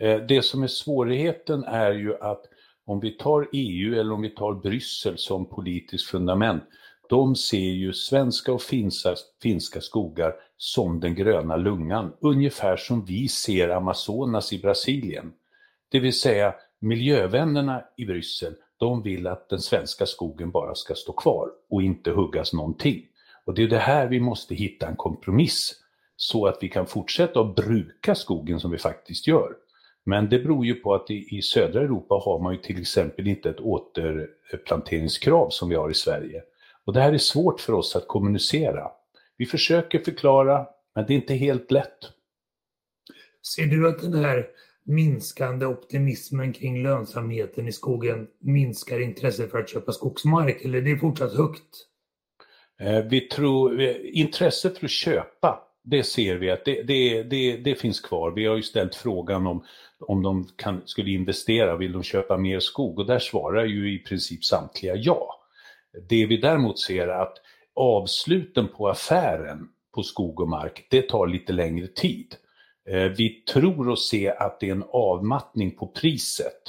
Eh, 0.00 0.16
det 0.16 0.42
som 0.42 0.62
är 0.62 0.66
svårigheten 0.66 1.64
är 1.64 1.92
ju 1.92 2.16
att 2.16 2.44
om 2.84 3.00
vi 3.00 3.10
tar 3.10 3.48
EU 3.52 4.00
eller 4.00 4.12
om 4.12 4.22
vi 4.22 4.30
tar 4.30 4.54
Bryssel 4.54 5.18
som 5.18 5.46
politiskt 5.46 6.10
fundament, 6.10 6.62
de 7.08 7.36
ser 7.36 7.58
ju 7.58 7.92
svenska 7.92 8.52
och 8.52 8.62
finska, 8.62 9.14
finska 9.42 9.80
skogar 9.80 10.34
som 10.56 11.00
den 11.00 11.14
gröna 11.14 11.56
lungan, 11.56 12.12
ungefär 12.20 12.76
som 12.76 13.04
vi 13.04 13.28
ser 13.28 13.68
Amazonas 13.68 14.52
i 14.52 14.58
Brasilien. 14.58 15.32
Det 15.90 16.00
vill 16.00 16.20
säga 16.20 16.54
miljövännerna 16.80 17.84
i 17.96 18.04
Bryssel, 18.04 18.54
de 18.76 19.02
vill 19.02 19.26
att 19.26 19.48
den 19.48 19.60
svenska 19.60 20.06
skogen 20.06 20.50
bara 20.50 20.74
ska 20.74 20.94
stå 20.94 21.12
kvar 21.12 21.48
och 21.70 21.82
inte 21.82 22.10
huggas 22.10 22.52
någonting. 22.52 23.02
Och 23.44 23.54
det 23.54 23.62
är 23.62 23.68
det 23.68 23.78
här 23.78 24.06
vi 24.06 24.20
måste 24.20 24.54
hitta 24.54 24.88
en 24.88 24.96
kompromiss 24.96 25.74
så 26.16 26.46
att 26.46 26.58
vi 26.60 26.68
kan 26.68 26.86
fortsätta 26.86 27.40
att 27.40 27.54
bruka 27.54 28.14
skogen 28.14 28.60
som 28.60 28.70
vi 28.70 28.78
faktiskt 28.78 29.26
gör. 29.26 29.54
Men 30.04 30.28
det 30.28 30.38
beror 30.38 30.66
ju 30.66 30.74
på 30.74 30.94
att 30.94 31.10
i, 31.10 31.36
i 31.38 31.42
södra 31.42 31.80
Europa 31.80 32.14
har 32.24 32.38
man 32.38 32.52
ju 32.52 32.60
till 32.60 32.80
exempel 32.80 33.26
inte 33.26 33.50
ett 33.50 33.60
återplanteringskrav 33.60 35.50
som 35.50 35.68
vi 35.68 35.74
har 35.74 35.90
i 35.90 35.94
Sverige. 35.94 36.42
Och 36.86 36.92
det 36.92 37.00
här 37.00 37.12
är 37.12 37.18
svårt 37.18 37.60
för 37.60 37.72
oss 37.72 37.96
att 37.96 38.08
kommunicera. 38.08 38.90
Vi 39.36 39.46
försöker 39.46 39.98
förklara, 39.98 40.66
men 40.94 41.06
det 41.06 41.12
är 41.12 41.16
inte 41.16 41.34
helt 41.34 41.70
lätt. 41.70 41.98
Ser 43.54 43.66
du 43.66 43.88
att 43.88 44.00
den 44.00 44.24
här 44.24 44.46
minskande 44.84 45.66
optimismen 45.66 46.52
kring 46.52 46.82
lönsamheten 46.82 47.68
i 47.68 47.72
skogen 47.72 48.26
minskar 48.40 49.00
intresset 49.00 49.50
för 49.50 49.58
att 49.58 49.68
köpa 49.68 49.92
skogsmark 49.92 50.64
eller 50.64 50.78
är 50.78 50.82
det 50.82 50.96
fortsatt 50.96 51.36
högt? 51.36 51.86
Eh, 52.80 53.04
vi 53.04 53.20
tror, 53.20 53.80
intresset 54.02 54.78
för 54.78 54.84
att 54.84 54.90
köpa, 54.90 55.60
det 55.84 56.02
ser 56.02 56.36
vi 56.36 56.50
att 56.50 56.64
det, 56.64 56.82
det, 56.82 57.22
det, 57.22 57.56
det 57.56 57.74
finns 57.74 58.00
kvar. 58.00 58.30
Vi 58.30 58.46
har 58.46 58.56
ju 58.56 58.62
ställt 58.62 58.94
frågan 58.94 59.46
om, 59.46 59.64
om 60.00 60.22
de 60.22 60.48
kan, 60.56 60.82
skulle 60.84 61.10
investera, 61.10 61.76
vill 61.76 61.92
de 61.92 62.02
köpa 62.02 62.36
mer 62.36 62.60
skog? 62.60 62.98
Och 62.98 63.06
där 63.06 63.18
svarar 63.18 63.64
ju 63.64 63.94
i 63.94 63.98
princip 63.98 64.44
samtliga 64.44 64.94
ja. 64.96 65.45
Det 66.08 66.26
vi 66.26 66.36
däremot 66.36 66.78
ser 66.78 67.08
är 67.08 67.22
att 67.22 67.36
avsluten 67.74 68.68
på 68.68 68.88
affären 68.88 69.68
på 69.94 70.02
skog 70.02 70.40
och 70.40 70.48
mark, 70.48 70.86
det 70.90 71.02
tar 71.02 71.26
lite 71.26 71.52
längre 71.52 71.86
tid. 71.86 72.34
Eh, 72.88 73.02
vi 73.02 73.30
tror 73.52 73.88
och 73.88 73.98
se 73.98 74.30
att 74.30 74.60
det 74.60 74.68
är 74.68 74.72
en 74.72 74.84
avmattning 74.92 75.70
på 75.70 75.86
priset. 75.86 76.62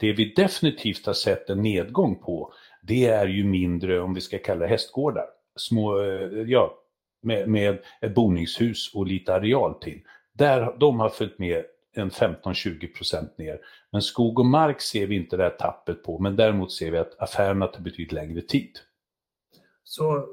Det 0.00 0.12
vi 0.12 0.32
definitivt 0.36 1.06
har 1.06 1.12
sett 1.12 1.50
en 1.50 1.62
nedgång 1.62 2.22
på, 2.22 2.52
det 2.82 3.06
är 3.06 3.26
ju 3.26 3.44
mindre, 3.44 4.00
om 4.00 4.14
vi 4.14 4.20
ska 4.20 4.38
kalla 4.38 4.60
det 4.60 4.66
hästgårdar. 4.66 5.24
Små, 5.56 6.02
eh, 6.02 6.42
ja, 6.46 6.74
med, 7.22 7.48
med 7.48 7.78
ett 8.00 8.14
boningshus 8.14 8.94
och 8.94 9.06
lite 9.06 9.34
areal 9.34 9.74
till. 9.74 10.00
Där, 10.32 10.78
de 10.78 11.00
har 11.00 11.08
följt 11.08 11.38
med 11.38 11.64
en 11.96 12.10
15-20% 12.10 13.28
ner. 13.38 13.60
Men 13.92 14.02
skog 14.02 14.38
och 14.38 14.46
mark 14.46 14.80
ser 14.80 15.06
vi 15.06 15.16
inte 15.16 15.36
det 15.36 15.42
här 15.42 15.50
tappet 15.50 16.02
på, 16.02 16.18
men 16.18 16.36
däremot 16.36 16.72
ser 16.72 16.90
vi 16.90 16.98
att 16.98 17.18
affärerna 17.18 17.66
tar 17.66 17.80
betydligt 17.80 18.12
längre 18.12 18.40
tid. 18.40 18.70
Så 19.84 20.26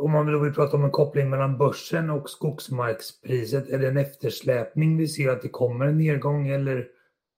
om 0.00 0.10
man 0.12 0.32
då 0.32 0.38
vill 0.38 0.54
prata 0.54 0.76
om 0.76 0.84
en 0.84 0.90
koppling 0.90 1.30
mellan 1.30 1.58
börsen 1.58 2.10
och 2.10 2.30
skogsmarkspriset, 2.30 3.68
är 3.68 3.78
det 3.78 3.88
en 3.88 3.96
eftersläpning 3.96 4.96
vi 4.96 5.08
ser 5.08 5.28
att 5.28 5.42
det 5.42 5.48
kommer 5.48 5.86
en 5.86 5.98
nedgång 5.98 6.48
eller 6.48 6.86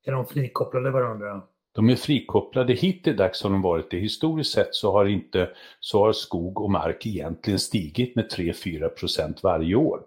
är 0.06 0.12
de 0.12 0.26
frikopplade 0.26 0.90
varandra? 0.90 1.42
De 1.72 1.90
är 1.90 1.96
frikopplade. 1.96 2.72
Hittills 2.72 3.42
har 3.42 3.50
de 3.50 3.62
varit 3.62 3.90
det. 3.90 3.96
Historiskt 3.96 4.52
sett 4.52 4.74
så 4.74 4.92
har, 4.92 5.04
inte, 5.04 5.50
så 5.80 6.04
har 6.04 6.12
skog 6.12 6.60
och 6.60 6.70
mark 6.70 7.06
egentligen 7.06 7.58
stigit 7.58 8.16
med 8.16 8.32
3-4% 8.32 9.38
varje 9.42 9.74
år. 9.74 10.00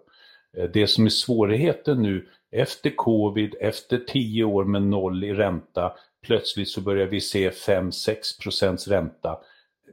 Eh, 0.56 0.70
det 0.70 0.86
som 0.86 1.04
är 1.04 1.10
svårigheten 1.10 2.02
nu 2.02 2.28
efter 2.54 2.90
covid, 2.90 3.54
efter 3.60 3.98
tio 3.98 4.44
år 4.44 4.64
med 4.64 4.82
noll 4.82 5.24
i 5.24 5.32
ränta, 5.32 5.92
plötsligt 6.26 6.68
så 6.68 6.80
börjar 6.80 7.06
vi 7.06 7.20
se 7.20 7.50
5-6 7.50 8.42
procents 8.42 8.88
ränta 8.88 9.38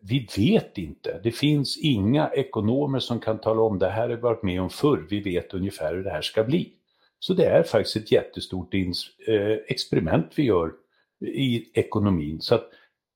vi 0.01 0.27
vet 0.37 0.77
inte. 0.77 1.19
Det 1.23 1.31
finns 1.31 1.77
inga 1.77 2.29
ekonomer 2.29 2.99
som 2.99 3.19
kan 3.19 3.39
tala 3.39 3.61
om 3.61 3.79
det 3.79 3.89
här 3.89 4.01
har 4.01 4.15
vi 4.15 4.15
varit 4.15 4.43
med 4.43 4.61
om 4.61 4.69
förr. 4.69 5.07
Vi 5.09 5.19
vet 5.19 5.53
ungefär 5.53 5.95
hur 5.95 6.03
det 6.03 6.09
här 6.09 6.21
ska 6.21 6.43
bli. 6.43 6.73
Så 7.19 7.33
det 7.33 7.45
är 7.45 7.63
faktiskt 7.63 7.95
ett 7.95 8.11
jättestort 8.11 8.73
eh, 8.73 9.51
experiment 9.67 10.31
vi 10.35 10.43
gör 10.43 10.71
i 11.19 11.79
ekonomin. 11.79 12.41
Så 12.41 12.59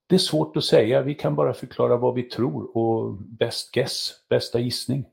det 0.07 0.15
är 0.15 0.19
svårt 0.19 0.57
att 0.57 0.63
säga. 0.63 1.01
Vi 1.01 1.15
kan 1.15 1.35
bara 1.35 1.53
förklara 1.53 1.97
vad 1.97 2.15
vi 2.15 2.23
tror 2.23 2.77
och 2.77 3.13
best 3.13 3.71
guess, 3.71 4.11
bästa 4.29 4.59
gissning. 4.59 5.05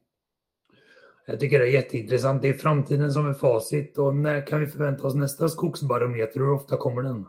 Jag 1.26 1.40
tycker 1.40 1.58
det 1.58 1.64
är 1.64 1.72
jätteintressant. 1.72 2.42
Det 2.42 2.48
är 2.48 2.52
framtiden 2.52 3.12
som 3.12 3.28
är 3.28 3.34
facit. 3.34 3.98
Och 3.98 4.16
när 4.16 4.46
kan 4.46 4.60
vi 4.60 4.66
förvänta 4.66 5.06
oss 5.06 5.14
nästa 5.14 5.48
skogsbarometer? 5.48 6.40
Hur 6.40 6.52
ofta 6.52 6.76
kommer 6.76 7.02
den? 7.02 7.26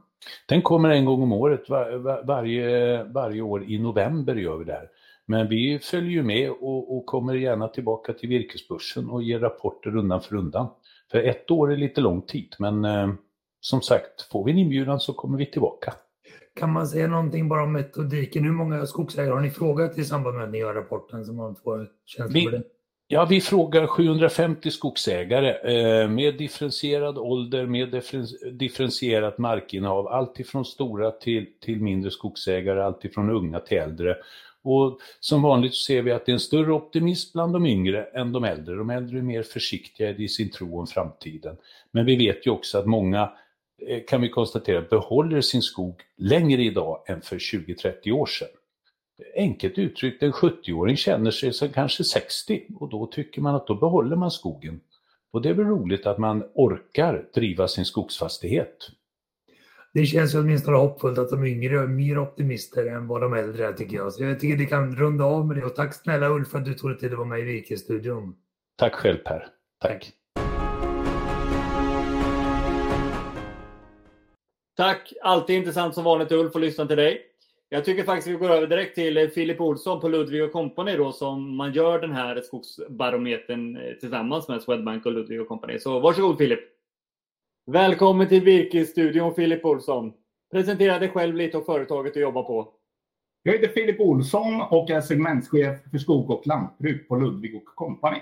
Den 0.49 0.61
kommer 0.61 0.89
en 0.89 1.05
gång 1.05 1.21
om 1.21 1.31
året, 1.31 1.69
var, 1.69 1.91
var, 1.91 2.23
varje, 2.23 3.03
varje 3.03 3.41
år 3.41 3.63
i 3.63 3.79
november 3.79 4.35
gör 4.35 4.57
vi 4.57 4.65
det 4.65 4.73
här. 4.73 4.89
Men 5.25 5.47
vi 5.47 5.79
följer 5.79 6.11
ju 6.11 6.23
med 6.23 6.51
och, 6.51 6.97
och, 6.97 7.05
kommer 7.05 7.33
gärna 7.33 7.67
tillbaka 7.67 8.13
till 8.13 8.29
virkesbörsen 8.29 9.09
och 9.09 9.23
ger 9.23 9.39
rapporter 9.39 9.95
undan 9.95 10.21
för 10.21 10.35
undan. 10.35 10.67
För 11.11 11.19
ett 11.19 11.51
år 11.51 11.71
är 11.71 11.77
lite 11.77 12.01
lång 12.01 12.21
tid, 12.21 12.55
men 12.59 12.85
eh, 12.85 13.13
som 13.59 13.81
sagt, 13.81 14.21
får 14.31 14.45
vi 14.45 14.51
en 14.51 14.57
inbjudan 14.57 14.99
så 14.99 15.13
kommer 15.13 15.37
vi 15.37 15.45
tillbaka. 15.45 15.93
kan 16.59 16.71
man 16.71 16.87
säga 16.87 17.07
någonting 17.07 17.49
bara 17.49 17.63
om 17.63 17.73
metodiken? 17.73 18.43
Hur 18.43 18.51
många 18.51 18.85
skogsägare 18.85 19.33
har 19.33 19.41
ni 19.41 19.49
frågat 19.49 19.97
i 19.97 20.05
samband 20.05 20.35
med 20.35 20.45
att 20.45 20.51
ni 20.51 20.57
gör 20.57 20.73
rapporten 20.73 21.25
så 21.25 21.33
man 21.33 21.55
får 21.55 21.87
känsla 22.05 22.41
för 22.41 22.51
det? 22.51 22.63
Ja, 23.13 23.25
vi 23.25 23.41
frågar 23.41 23.87
750 23.87 24.71
skogsägare 24.71 25.49
eh, 25.49 26.09
med 26.09 26.37
differentierad 26.37 27.17
ålder, 27.17 27.65
med 27.65 28.03
differentierat 28.51 29.37
markinnehav, 29.37 30.07
alltifrån 30.07 30.65
stora 30.65 31.11
till, 31.11 31.47
till 31.59 31.81
mindre 31.81 32.11
skogsägare, 32.11 32.83
alltifrån 32.83 33.29
unga 33.29 33.59
till 33.59 33.77
äldre. 33.77 34.17
Och 34.63 34.99
som 35.19 35.41
vanligt 35.41 35.75
ser 35.75 36.01
vi 36.01 36.11
att 36.11 36.25
det 36.25 36.31
är 36.31 36.33
en 36.33 36.39
större 36.39 36.73
optimism 36.73 37.31
bland 37.33 37.53
de 37.53 37.65
yngre 37.65 38.03
än 38.03 38.31
de 38.31 38.43
äldre. 38.43 38.75
De 38.75 38.89
äldre 38.89 39.17
är 39.17 39.21
mer 39.21 39.43
försiktiga 39.43 40.09
i 40.09 40.27
sin 40.27 40.51
tro 40.51 40.79
om 40.79 40.87
framtiden. 40.87 41.57
Men 41.91 42.05
vi 42.05 42.15
vet 42.15 42.47
ju 42.47 42.51
också 42.51 42.77
att 42.77 42.85
många, 42.85 43.31
eh, 43.87 43.99
kan 44.07 44.21
vi 44.21 44.29
konstatera, 44.29 44.81
behåller 44.81 45.41
sin 45.41 45.61
skog 45.61 46.01
längre 46.17 46.63
idag 46.63 47.03
än 47.07 47.21
för 47.21 47.39
20-30 47.39 48.11
år 48.11 48.25
sedan. 48.25 48.47
Enkelt 49.35 49.77
uttryckt, 49.77 50.23
en 50.23 50.31
70-åring 50.31 50.97
känner 50.97 51.31
sig 51.31 51.53
som 51.53 51.69
kanske 51.69 52.03
60 52.03 52.63
och 52.79 52.89
då 52.89 53.07
tycker 53.07 53.41
man 53.41 53.55
att 53.55 53.67
då 53.67 53.75
behåller 53.75 54.15
man 54.15 54.31
skogen. 54.31 54.79
Och 55.31 55.41
det 55.41 55.49
är 55.49 55.53
väl 55.53 55.65
roligt 55.65 56.05
att 56.05 56.17
man 56.17 56.43
orkar 56.53 57.25
driva 57.33 57.67
sin 57.67 57.85
skogsfastighet 57.85 58.89
det 59.93 60.05
känns 60.05 60.35
ju 60.35 60.39
åtminstone 60.39 60.77
hoppfullt 60.77 61.17
att 61.17 61.29
de 61.29 61.45
yngre 61.45 61.79
är 61.79 61.87
mer 61.87 62.19
optimister 62.19 62.85
än 62.85 63.07
vad 63.07 63.21
de 63.21 63.33
äldre 63.33 63.67
är 63.67 63.73
tycker 63.73 63.97
jag. 63.97 64.13
Så 64.13 64.23
jag 64.23 64.39
tycker 64.39 64.57
vi 64.57 64.65
kan 64.65 64.95
runda 64.95 65.23
av 65.23 65.47
med 65.47 65.57
det. 65.57 65.65
Och 65.65 65.75
tack 65.75 65.93
snälla 65.93 66.29
Ulf 66.29 66.47
för 66.47 66.57
att 66.57 66.65
du 66.65 66.73
tog 66.73 66.89
dig 66.89 66.99
tid 66.99 67.11
att 67.11 67.17
vara 67.17 67.27
med 67.27 67.39
i 67.39 67.43
Virkesstudion. 67.43 68.35
Tack 68.75 68.93
själv 68.93 69.17
Per. 69.17 69.47
Tack. 69.81 70.11
Tack! 74.77 75.13
Alltid 75.23 75.55
intressant 75.55 75.95
som 75.95 76.03
vanligt 76.03 76.31
Ulf 76.31 76.55
att 76.55 76.61
lyssna 76.61 76.85
till 76.85 76.97
dig. 76.97 77.21
Jag 77.73 77.85
tycker 77.85 78.03
faktiskt 78.03 78.27
vi 78.27 78.33
går 78.33 78.49
över 78.49 78.67
direkt 78.67 78.95
till 78.95 79.29
Filip 79.29 79.61
Olsson 79.61 79.99
på 79.99 80.07
Ludvig 80.07 80.51
Company 80.51 80.95
då 80.97 81.11
som 81.11 81.55
man 81.55 81.73
gör 81.73 81.99
den 81.99 82.11
här 82.11 82.41
skogsbarometern 82.41 83.77
eh, 83.77 83.93
tillsammans 83.93 84.47
med 84.47 84.61
Swedbank 84.61 85.05
och 85.05 85.11
Ludvig 85.11 85.47
Company. 85.47 85.79
Så 85.79 85.99
varsågod 85.99 86.37
Filip! 86.37 86.59
Välkommen 87.65 88.27
till 88.27 88.43
Virkesstudion 88.43 89.35
Filip 89.35 89.65
Olsson. 89.65 90.13
Presentera 90.51 90.99
dig 90.99 91.09
själv 91.09 91.35
lite 91.35 91.57
och 91.57 91.65
företaget 91.65 92.13
du 92.13 92.19
jobbar 92.19 92.43
på. 92.43 92.73
Jag 93.43 93.53
heter 93.53 93.67
Filip 93.67 93.99
Olsson 93.99 94.61
och 94.61 94.89
är 94.89 95.01
segmentschef 95.01 95.79
för 95.91 95.97
skog 95.97 96.31
och 96.31 96.47
lantbruk 96.47 97.07
på 97.07 97.15
Ludvig 97.15 97.65
Company. 97.65 98.19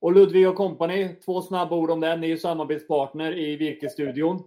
Och 0.00 0.12
Ludvig 0.12 0.54
Company, 0.54 1.08
två 1.24 1.42
snabba 1.42 1.76
ord 1.76 1.90
om 1.90 2.00
den. 2.00 2.20
Ni 2.20 2.30
är 2.30 2.36
samarbetspartner 2.36 3.38
i 3.38 3.56
Virkesstudion. 3.56 4.42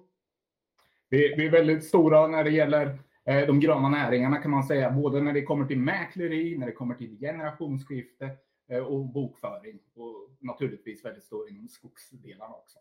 Vi, 1.10 1.36
vi 1.38 1.46
är 1.46 1.52
väldigt 1.52 1.84
stora 1.84 2.28
när 2.28 2.44
det 2.44 2.52
gäller 2.52 2.86
eh, 2.86 2.96
de 3.30 3.60
gröna 3.60 3.90
näringarna 3.90 4.38
kan 4.38 4.52
man 4.52 4.64
säga. 4.64 4.92
Både 4.92 5.22
när 5.22 5.34
det 5.34 5.42
kommer 5.42 5.66
till 5.66 5.80
mäkleri, 5.80 6.58
när 6.58 6.66
det 6.66 6.72
kommer 6.72 6.96
till 6.96 7.18
generationsskifte 7.20 8.30
eh, 8.70 8.80
och 8.80 9.06
bokföring. 9.06 9.80
Och 9.96 10.30
naturligtvis 10.40 11.06
väldigt 11.06 11.24
stor 11.24 11.50
inom 11.50 11.68
skogsdelarna 11.68 12.54
också. 12.54 12.80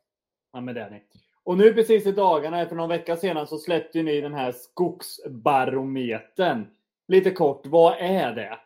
Ja, 0.52 0.60
men 0.60 0.74
det 0.74 0.80
är 0.80 0.90
ni. 0.90 1.02
Och 1.42 1.58
nu 1.58 1.74
precis 1.74 2.06
i 2.06 2.12
dagarna, 2.12 2.66
för 2.66 2.76
någon 2.76 2.88
vecka 2.88 3.16
sedan, 3.16 3.46
så 3.46 3.58
släppte 3.58 4.02
ni 4.02 4.20
den 4.20 4.34
här 4.34 4.52
skogsbarometern. 4.52 6.66
Lite 7.08 7.30
kort, 7.30 7.66
vad 7.66 7.96
är 7.98 8.34
det? 8.34 8.58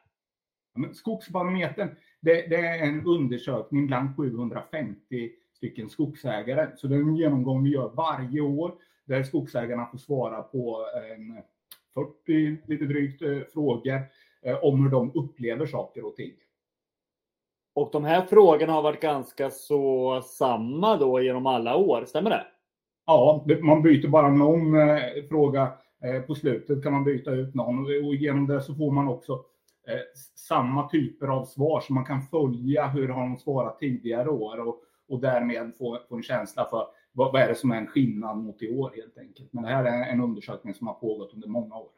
Ja, 0.74 0.88
skogsbarometern, 0.92 1.96
det, 2.20 2.46
det, 2.46 2.56
är 2.56 2.86
en 2.86 3.06
undersökning 3.06 3.86
bland 3.86 4.16
750 4.16 5.32
stycken 5.52 5.90
skogsägare. 5.90 6.76
Så 6.76 6.86
det 6.86 6.94
är 6.94 7.00
en 7.00 7.16
genomgång 7.16 7.64
vi 7.64 7.70
gör 7.70 7.88
varje 7.88 8.40
år 8.40 8.74
där 9.04 9.22
skogsägarna 9.22 9.86
får 9.86 9.98
svara 9.98 10.42
på 10.42 10.86
en 11.16 11.42
40, 11.94 12.56
lite 12.66 12.84
drygt, 12.84 13.22
eh, 13.22 13.38
frågor 13.52 14.00
eh, 14.42 14.64
om 14.64 14.82
hur 14.82 14.90
de 14.90 15.12
upplever 15.14 15.66
saker 15.66 16.06
och 16.06 16.16
ting. 16.16 16.32
Och 17.74 17.88
de 17.92 18.04
här 18.04 18.22
frågorna 18.22 18.72
har 18.72 18.82
varit 18.82 19.00
ganska 19.00 19.50
så 19.50 20.20
samma 20.22 20.96
då 20.96 21.20
genom 21.20 21.46
alla 21.46 21.76
år, 21.76 22.04
stämmer 22.04 22.30
det? 22.30 22.46
Ja, 23.06 23.44
man 23.62 23.82
byter 23.82 24.08
bara 24.08 24.28
någon 24.28 24.74
eh, 24.74 24.98
fråga 25.28 25.72
på 26.26 26.34
slutet 26.34 26.82
kan 26.82 26.92
man 26.92 27.04
byta 27.04 27.30
ut 27.30 27.54
någon 27.54 27.78
och 27.78 28.14
genom 28.14 28.46
det 28.46 28.62
så 28.62 28.74
får 28.74 28.90
man 28.90 29.08
också 29.08 29.44
samma 30.34 30.88
typer 30.88 31.26
av 31.26 31.44
svar 31.44 31.80
så 31.80 31.92
man 31.92 32.04
kan 32.04 32.22
följa 32.22 32.86
hur 32.86 33.08
har 33.08 33.20
de 33.20 33.38
svarat 33.38 33.78
tidigare 33.78 34.28
år 34.28 34.68
och, 34.68 34.82
och 35.08 35.20
därmed 35.20 35.76
få, 35.78 35.98
få 36.08 36.16
en 36.16 36.22
känsla 36.22 36.64
för 36.70 36.86
vad, 37.12 37.32
vad 37.32 37.42
är 37.42 37.48
det 37.48 37.54
som 37.54 37.70
är 37.70 37.76
en 37.76 37.86
skillnad 37.86 38.36
mot 38.36 38.62
i 38.62 38.76
år 38.76 38.92
helt 38.96 39.18
enkelt. 39.18 39.52
Men 39.52 39.62
det 39.62 39.70
här 39.70 39.84
är 39.84 40.12
en 40.12 40.20
undersökning 40.20 40.74
som 40.74 40.86
har 40.86 40.94
pågått 40.94 41.34
under 41.34 41.48
många 41.48 41.76
år. 41.76 41.88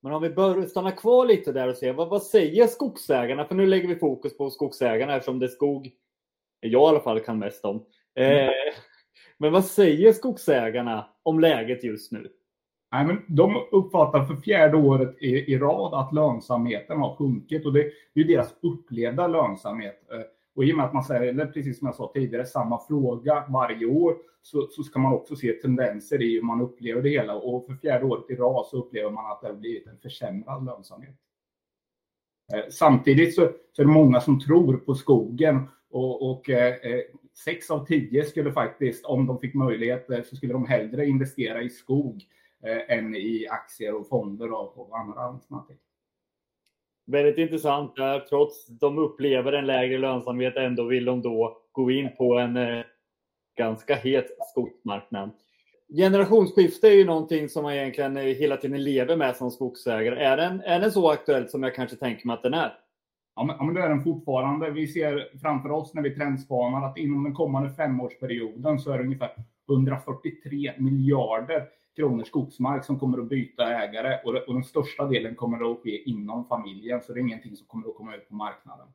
Men 0.00 0.12
om 0.12 0.22
vi 0.22 0.30
bör 0.30 0.66
stanna 0.66 0.92
kvar 0.92 1.26
lite 1.26 1.52
där 1.52 1.68
och 1.68 1.76
se 1.76 1.92
vad, 1.92 2.08
vad 2.08 2.22
säger 2.22 2.66
skogsägarna? 2.66 3.44
För 3.44 3.54
nu 3.54 3.66
lägger 3.66 3.88
vi 3.88 3.96
fokus 3.96 4.36
på 4.36 4.50
skogsägarna 4.50 5.16
eftersom 5.16 5.38
det 5.38 5.46
är 5.46 5.48
skog 5.48 5.92
jag 6.60 6.72
i 6.72 6.86
alla 6.86 7.00
fall 7.00 7.20
kan 7.20 7.38
mest 7.38 7.64
om. 7.64 7.84
Mm. 8.14 8.48
Eh, 8.48 8.52
men 9.38 9.52
vad 9.52 9.64
säger 9.64 10.12
skogsägarna 10.12 11.06
om 11.22 11.40
läget 11.40 11.84
just 11.84 12.12
nu? 12.12 12.28
Nej, 12.92 13.06
men 13.06 13.22
de 13.28 13.56
uppfattar 13.72 14.24
för 14.24 14.36
fjärde 14.36 14.76
året 14.76 15.16
i, 15.22 15.52
i 15.52 15.58
rad 15.58 15.94
att 15.94 16.14
lönsamheten 16.14 16.98
har 16.98 17.16
sjunkit 17.16 17.66
och 17.66 17.72
det, 17.72 17.90
det 18.14 18.20
är 18.20 18.24
deras 18.24 18.54
upplevda 18.62 19.26
lönsamhet. 19.26 20.08
Och 20.58 20.64
i 20.64 20.72
och 20.72 20.76
med 20.76 20.86
att 20.86 20.92
man 20.92 21.04
ställer, 21.04 21.46
precis 21.46 21.78
som 21.78 21.86
jag 21.86 21.94
sa 21.94 22.10
tidigare, 22.14 22.46
samma 22.46 22.78
fråga 22.86 23.44
varje 23.48 23.86
år 23.86 24.16
så, 24.42 24.68
så 24.70 24.82
ska 24.82 24.98
man 24.98 25.12
också 25.12 25.36
se 25.36 25.52
tendenser 25.52 26.22
i 26.22 26.34
hur 26.34 26.42
man 26.42 26.60
upplever 26.60 27.02
det 27.02 27.08
hela. 27.08 27.34
Och 27.34 27.66
för 27.66 27.74
fjärde 27.74 28.04
året 28.04 28.30
i 28.30 28.34
rad 28.34 28.66
så 28.66 28.76
upplever 28.76 29.10
man 29.10 29.32
att 29.32 29.40
det 29.40 29.46
har 29.46 29.54
blivit 29.54 29.86
en 29.86 29.98
försämrad 29.98 30.64
lönsamhet. 30.64 31.16
Eh, 32.54 32.64
samtidigt 32.70 33.34
så, 33.34 33.52
så 33.72 33.82
är 33.82 33.86
det 33.86 33.92
många 33.92 34.20
som 34.20 34.40
tror 34.40 34.76
på 34.76 34.94
skogen 34.94 35.68
och, 35.90 36.30
och 36.30 36.50
eh, 36.50 36.74
eh 36.74 37.00
sex 37.44 37.70
av 37.70 37.86
tio 37.86 38.24
skulle 38.24 38.52
faktiskt, 38.52 39.04
om 39.04 39.26
de 39.26 39.40
fick 39.40 39.54
möjlighet, 39.54 40.06
så 40.28 40.36
skulle 40.36 40.52
de 40.52 40.66
hellre 40.66 41.06
investera 41.06 41.62
i 41.62 41.70
skog 41.70 42.22
eh, 42.62 42.98
än 42.98 43.14
i 43.14 43.46
aktier 43.50 43.94
och 43.94 44.08
fonder 44.08 44.52
och, 44.52 44.78
och 44.78 44.98
andra 44.98 45.20
alternativ. 45.20 45.76
Väldigt 47.10 47.38
intressant 47.38 47.96
där. 47.96 48.20
Trots 48.20 48.66
de 48.66 48.98
upplever 48.98 49.52
en 49.52 49.66
lägre 49.66 49.98
lönsamhet 49.98 50.56
ändå 50.56 50.84
vill 50.84 51.04
de 51.04 51.22
då 51.22 51.62
gå 51.72 51.90
in 51.90 52.08
på 52.16 52.38
en 52.38 52.56
eh, 52.56 52.84
ganska 53.58 53.94
het 53.94 54.26
skogsmarknad. 54.50 55.30
Generationsskifte 55.96 56.88
är 56.88 56.92
ju 56.92 57.04
någonting 57.04 57.48
som 57.48 57.62
man 57.62 57.74
egentligen 57.74 58.16
eh, 58.16 58.22
hela 58.22 58.56
tiden 58.56 58.84
lever 58.84 59.16
med 59.16 59.36
som 59.36 59.50
skogsägare. 59.50 60.24
Är 60.24 60.36
den, 60.36 60.60
är 60.60 60.80
den 60.80 60.92
så 60.92 61.10
aktuell 61.10 61.48
som 61.48 61.62
jag 61.62 61.74
kanske 61.74 61.96
tänker 61.96 62.26
mig 62.26 62.34
att 62.34 62.42
den 62.42 62.54
är? 62.54 62.72
Ja, 63.36 63.44
men, 63.44 63.56
ja, 63.58 63.64
men 63.64 63.74
det 63.74 63.80
är 63.80 63.88
den 63.88 64.04
fortfarande. 64.04 64.70
Vi 64.70 64.86
ser 64.86 65.38
framför 65.42 65.70
oss 65.70 65.94
när 65.94 66.02
vi 66.02 66.14
trendspanar 66.14 66.86
att 66.86 66.98
inom 66.98 67.24
den 67.24 67.34
kommande 67.34 67.70
femårsperioden 67.70 68.78
så 68.78 68.92
är 68.92 68.98
det 68.98 69.04
ungefär 69.04 69.30
143 69.68 70.72
miljarder 70.78 71.77
kronor 71.98 72.24
skogsmark 72.24 72.84
som 72.84 72.98
kommer 72.98 73.18
att 73.18 73.28
byta 73.28 73.74
ägare 73.82 74.20
och, 74.24 74.34
och 74.34 74.54
den 74.54 74.64
största 74.64 75.04
delen 75.04 75.34
kommer 75.34 75.72
att 75.72 75.78
ske 75.82 76.02
inom 76.02 76.48
familjen. 76.48 77.02
Så 77.02 77.12
det 77.12 77.18
är 77.18 77.22
ingenting 77.22 77.56
som 77.56 77.66
kommer 77.66 77.88
att 77.88 77.94
komma 77.94 78.16
ut 78.16 78.28
på 78.28 78.34
marknaden. 78.34 78.86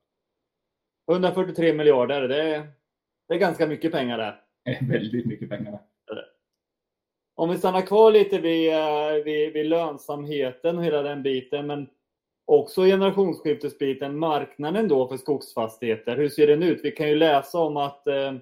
143 1.12 1.74
miljarder, 1.74 2.28
det 2.28 2.44
är, 2.44 2.68
det 3.28 3.34
är 3.34 3.39
ganska 3.39 3.68
mycket 3.68 3.92
pengar 3.92 4.18
det. 4.18 4.36
Är 4.72 4.86
väldigt 4.86 5.26
mycket 5.26 5.50
pengar. 5.50 5.80
Om 7.36 7.50
vi 7.50 7.58
stannar 7.58 7.82
kvar 7.82 8.12
lite 8.12 8.39
vid, 8.39 8.74
eh, 8.74 9.24
vid, 9.26 9.54
vid 9.54 9.66
lönsamheten 9.66 10.78
och 10.78 10.84
hela 10.84 11.02
den 11.02 11.24
biten, 11.24 11.68
men 11.68 11.88
också 12.46 12.82
generationsskiftesbiten, 12.82 14.18
marknaden 14.18 14.88
då 14.88 15.08
för 15.08 15.18
skogsfastigheter. 15.18 16.18
Hur 16.18 16.30
ser 16.30 16.48
den 16.48 16.63
ut? 16.63 16.80
Vi 16.84 16.92
kan 16.92 17.10
ju 17.10 17.16
läsa 17.16 17.60
om 17.60 17.78
att 17.78 18.08
eh, 18.08 18.34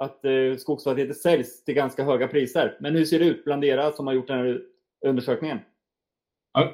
att 0.00 0.24
eh, 0.24 0.56
skogsfastigheter 0.58 1.14
säljs 1.14 1.64
till 1.64 1.74
ganska 1.74 2.04
höga 2.04 2.28
priser. 2.28 2.76
Men 2.80 2.94
hur 2.94 3.04
ser 3.04 3.18
det 3.18 3.24
ut 3.24 3.44
bland 3.44 3.64
er 3.64 3.90
som 3.90 4.06
har 4.06 4.14
gjort 4.14 4.26
den 4.26 4.38
här 4.38 4.60
undersökningen? 5.06 5.58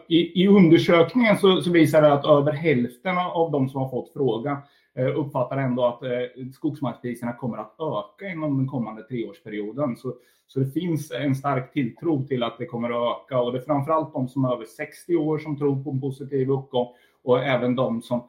I, 0.08 0.42
I, 0.42 0.48
undersökningen 0.48 1.38
så, 1.38 1.62
så, 1.62 1.70
visar 1.70 2.02
det 2.02 2.12
att 2.12 2.26
över 2.26 2.52
hälften 2.52 3.18
av 3.18 3.50
de 3.50 3.68
som 3.68 3.80
har 3.80 3.90
fått 3.90 4.12
frågan 4.12 4.56
eh, 4.94 5.18
uppfattar 5.18 5.56
ändå 5.56 5.84
att 5.84 6.02
eh, 6.02 6.10
skogsmarkspriserna 6.54 7.32
kommer 7.32 7.58
att 7.58 7.76
öka 7.80 8.32
inom 8.32 8.56
den 8.56 8.68
kommande 8.68 9.02
treårsperioden. 9.02 9.96
Så, 9.96 10.14
så 10.46 10.60
det 10.60 10.70
finns 10.70 11.10
en 11.10 11.34
stark 11.34 11.72
tilltro 11.72 12.26
till 12.26 12.42
att 12.42 12.58
det 12.58 12.66
kommer 12.66 12.90
att 12.90 13.16
öka 13.16 13.40
och 13.40 13.52
det 13.52 13.58
är 13.58 13.62
framförallt 13.62 14.12
de 14.12 14.28
som 14.28 14.44
är 14.44 14.52
över 14.52 14.64
60 14.64 15.16
år 15.16 15.38
som 15.38 15.58
tror 15.58 15.84
på 15.84 15.90
en 15.90 16.00
positiv 16.00 16.50
uppgång 16.50 16.86
och 17.24 17.44
även 17.44 17.74
de 17.74 18.02
som 18.02 18.28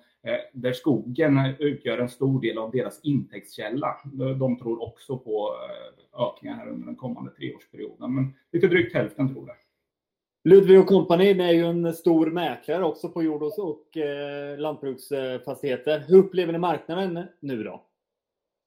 där 0.53 0.73
skogen 0.73 1.39
utgör 1.59 1.97
en 1.97 2.09
stor 2.09 2.41
del 2.41 2.57
av 2.57 2.71
deras 2.71 2.99
intäktskälla. 3.03 3.97
De 4.39 4.59
tror 4.59 4.83
också 4.83 5.17
på 5.17 5.53
eh, 5.53 6.23
ökningar 6.27 6.69
under 6.69 6.85
den 6.85 6.95
kommande 6.95 7.31
treårsperioden, 7.31 8.15
men 8.15 8.33
lite 8.51 8.67
drygt 8.67 8.93
hälften 8.93 9.33
tror 9.33 9.45
det. 9.45 9.53
Ludvig 10.49 10.87
Company 10.87 11.29
är 11.29 11.53
ju 11.53 11.65
en 11.65 11.93
stor 11.93 12.31
mäklare 12.31 12.83
också 12.83 13.09
på 13.09 13.23
jord 13.23 13.43
och 13.43 13.97
eh, 13.97 14.57
lantbruksfastigheter. 14.57 16.03
Hur 16.07 16.17
upplever 16.17 16.53
ni 16.53 16.59
marknaden 16.59 17.23
nu 17.39 17.63
då? 17.63 17.83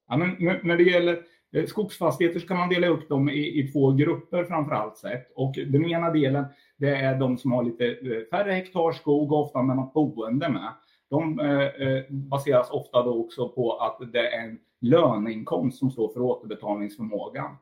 Ja, 0.08 0.16
men 0.16 0.36
när 0.62 0.76
det 0.76 0.82
gäller 0.82 1.22
Eh, 1.52 1.66
skogsfastigheter 1.66 2.40
så 2.40 2.46
kan 2.46 2.56
man 2.56 2.68
dela 2.68 2.86
upp 2.86 3.08
dem 3.08 3.28
i, 3.28 3.60
i 3.60 3.72
två 3.72 3.92
grupper 3.92 4.44
framför 4.44 4.72
allt 4.72 4.96
sett. 4.96 5.32
Och 5.34 5.54
den 5.66 5.84
ena 5.84 6.10
delen 6.10 6.44
det 6.76 6.96
är 6.96 7.18
de 7.18 7.38
som 7.38 7.52
har 7.52 7.64
lite 7.64 7.86
eh, 7.86 8.22
färre 8.30 8.52
hektar 8.52 8.92
skog 8.92 9.32
och 9.32 9.42
ofta 9.42 9.62
med 9.62 9.76
något 9.76 9.94
boende 9.94 10.48
med. 10.48 10.72
De 11.10 11.40
eh, 11.40 11.88
eh, 11.88 12.04
baseras 12.08 12.70
ofta 12.70 13.02
då 13.02 13.24
också 13.24 13.48
på 13.48 13.76
att 13.76 14.12
det 14.12 14.28
är 14.28 14.44
en 14.44 14.58
löneinkomst 14.80 15.78
som 15.78 15.90
står 15.90 16.12
för 16.12 16.20
återbetalningsförmågan. 16.20 17.56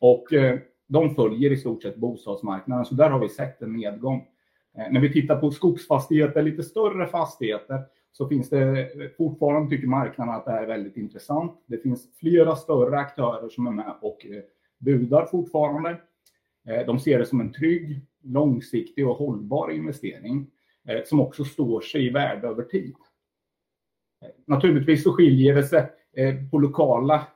Och 0.00 0.32
eh, 0.32 0.58
de 0.86 1.14
följer 1.14 1.52
i 1.52 1.56
stort 1.56 1.82
sett 1.82 1.96
bostadsmarknaden, 1.96 2.84
så 2.84 2.94
där 2.94 3.10
har 3.10 3.18
vi 3.18 3.28
sett 3.28 3.62
en 3.62 3.72
nedgång. 3.72 4.26
När 4.90 5.00
vi 5.00 5.12
tittar 5.12 5.36
på 5.36 5.50
skogsfastigheter, 5.50 6.42
lite 6.42 6.62
större 6.62 7.06
fastigheter, 7.06 7.82
så 8.12 8.28
finns 8.28 8.50
det 8.50 8.90
fortfarande, 9.16 9.70
tycker 9.70 9.86
marknaden, 9.86 10.34
att 10.34 10.44
det 10.44 10.50
är 10.50 10.66
väldigt 10.66 10.96
intressant. 10.96 11.64
Det 11.66 11.78
finns 11.78 12.18
flera 12.18 12.56
större 12.56 12.98
aktörer 12.98 13.48
som 13.48 13.66
är 13.66 13.70
med 13.70 13.94
och 14.02 14.26
budar 14.78 15.26
fortfarande. 15.26 15.96
De 16.86 16.98
ser 16.98 17.18
det 17.18 17.26
som 17.26 17.40
en 17.40 17.52
trygg, 17.52 18.00
långsiktig 18.22 19.08
och 19.08 19.16
hållbar 19.16 19.70
investering 19.70 20.46
Eh, 20.88 21.04
som 21.04 21.20
också 21.20 21.44
står 21.44 21.80
sig 21.80 22.06
i 22.06 22.10
värde 22.10 22.48
över 22.48 22.62
tid. 22.62 22.94
Eh, 24.22 24.30
naturligtvis 24.46 25.04
så 25.04 25.12
skiljer 25.12 25.54
det 25.54 25.64
sig 25.64 25.90
eh, 26.12 26.34
på 26.50 26.58
lokala 26.58 27.26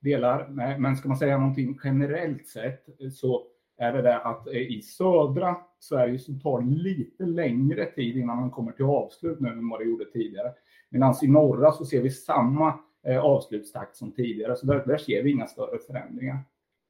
delar, 0.00 0.48
men 0.78 0.96
ska 0.96 1.08
man 1.08 1.16
säga 1.16 1.38
någonting 1.38 1.78
generellt 1.84 2.46
sett 2.46 2.86
så 3.12 3.46
är 3.78 3.92
det 3.92 4.02
det 4.02 4.18
att 4.18 4.48
i 4.48 4.82
södra 4.82 5.56
Sverige 5.80 6.18
så 6.18 6.32
tar 6.32 6.60
det 6.60 6.70
lite 6.70 7.24
längre 7.24 7.86
tid 7.86 8.16
innan 8.16 8.36
man 8.36 8.50
kommer 8.50 8.72
till 8.72 8.84
avslut 8.84 9.40
nu 9.40 9.48
än 9.48 9.68
vad 9.68 9.80
det 9.80 9.84
gjorde 9.84 10.04
tidigare. 10.04 10.52
Medan 10.88 11.14
i 11.22 11.28
norra 11.28 11.72
så 11.72 11.84
ser 11.84 12.02
vi 12.02 12.10
samma 12.10 12.78
avslutstakt 13.22 13.96
som 13.96 14.12
tidigare, 14.12 14.56
så 14.56 14.66
där, 14.66 14.86
där 14.86 14.98
ser 14.98 15.22
vi 15.22 15.30
inga 15.30 15.46
större 15.46 15.78
förändringar. 15.78 16.38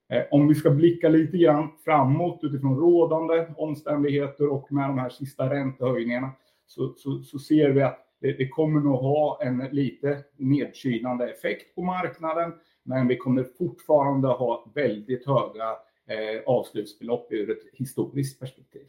Eh, 0.08 0.24
om 0.30 0.48
vi 0.48 0.54
ska 0.54 0.70
blicka 0.70 1.08
lite 1.08 1.36
grann 1.36 1.68
framåt 1.84 2.40
utifrån 2.42 2.76
rådande 2.76 3.46
omständigheter 3.56 4.48
och 4.52 4.72
med 4.72 4.88
de 4.88 4.98
här 4.98 5.08
sista 5.08 5.50
räntehöjningarna 5.50 6.30
så, 6.66 6.94
så, 6.96 7.22
så 7.22 7.38
ser 7.38 7.70
vi 7.70 7.82
att 7.82 8.04
det, 8.20 8.32
det, 8.32 8.48
kommer 8.48 8.80
nog 8.80 8.94
ha 8.94 9.42
en 9.42 9.68
lite 9.72 10.24
nedkylande 10.36 11.30
effekt 11.30 11.74
på 11.74 11.82
marknaden, 11.82 12.52
men 12.82 13.08
vi 13.08 13.16
kommer 13.16 13.44
fortfarande 13.58 14.28
ha 14.28 14.70
väldigt 14.74 15.26
höga 15.26 15.70
eh, 16.06 16.42
avslutsbelopp 16.46 17.32
ur 17.32 17.50
ett 17.50 17.62
historiskt 17.72 18.40
perspektiv. 18.40 18.86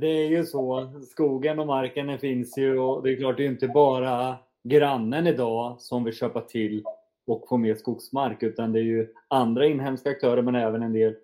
Det 0.00 0.06
är 0.06 0.28
ju 0.28 0.44
så. 0.44 0.92
Skogen 1.10 1.58
och 1.58 1.66
marken 1.66 2.18
finns 2.18 2.58
ju 2.58 2.78
och 2.78 3.02
det 3.02 3.12
är 3.12 3.16
klart 3.16 3.36
det 3.36 3.44
är 3.44 3.50
inte 3.50 3.68
bara 3.68 4.36
grannen 4.62 5.26
idag 5.26 5.80
som 5.80 6.04
vill 6.04 6.14
köpa 6.14 6.40
till 6.40 6.84
och 7.30 7.48
få 7.48 7.56
mer 7.56 7.74
skogsmark 7.74 8.42
utan 8.42 8.72
det 8.72 8.80
är 8.80 8.84
ju 8.84 9.08
andra 9.28 9.66
inhemska 9.66 10.10
aktörer 10.10 10.42
men 10.42 10.54
även 10.54 10.82
en 10.82 10.92
del 10.92 11.14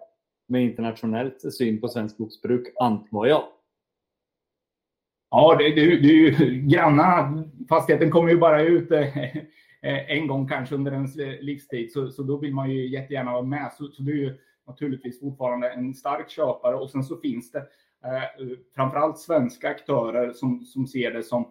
med 0.48 0.62
internationellt 0.62 1.54
syn 1.54 1.80
på 1.80 1.88
svenskt 1.88 2.14
skogsbruk, 2.14 2.66
antar 2.80 3.26
jag. 3.26 3.44
Ja, 5.30 5.56
det, 5.58 5.64
det, 5.64 5.96
det 5.96 6.08
är 6.08 6.14
ju 6.14 6.60
grannarna. 6.60 7.44
Fastigheten 7.68 8.10
kommer 8.10 8.30
ju 8.30 8.38
bara 8.38 8.62
ut 8.62 8.90
eh, 8.90 9.36
eh, 9.82 10.10
en 10.10 10.26
gång 10.26 10.48
kanske 10.48 10.74
under 10.74 10.92
ens 10.92 11.16
livstid, 11.40 11.92
så, 11.92 12.10
så 12.10 12.22
då 12.22 12.36
vill 12.36 12.54
man 12.54 12.70
ju 12.70 12.88
jättegärna 12.88 13.32
vara 13.32 13.42
med. 13.42 13.72
Så, 13.78 13.88
så 13.88 14.02
det 14.02 14.12
är 14.12 14.16
ju 14.16 14.38
naturligtvis 14.66 15.20
fortfarande 15.20 15.70
en 15.70 15.94
stark 15.94 16.30
köpare 16.30 16.76
och 16.76 16.90
sen 16.90 17.04
så 17.04 17.16
finns 17.16 17.50
det 17.50 17.58
eh, 18.04 18.46
framförallt 18.74 19.18
svenska 19.18 19.68
aktörer 19.68 20.32
som, 20.32 20.64
som 20.64 20.86
ser 20.86 21.10
det 21.10 21.22
som 21.22 21.42
eh, 21.42 21.48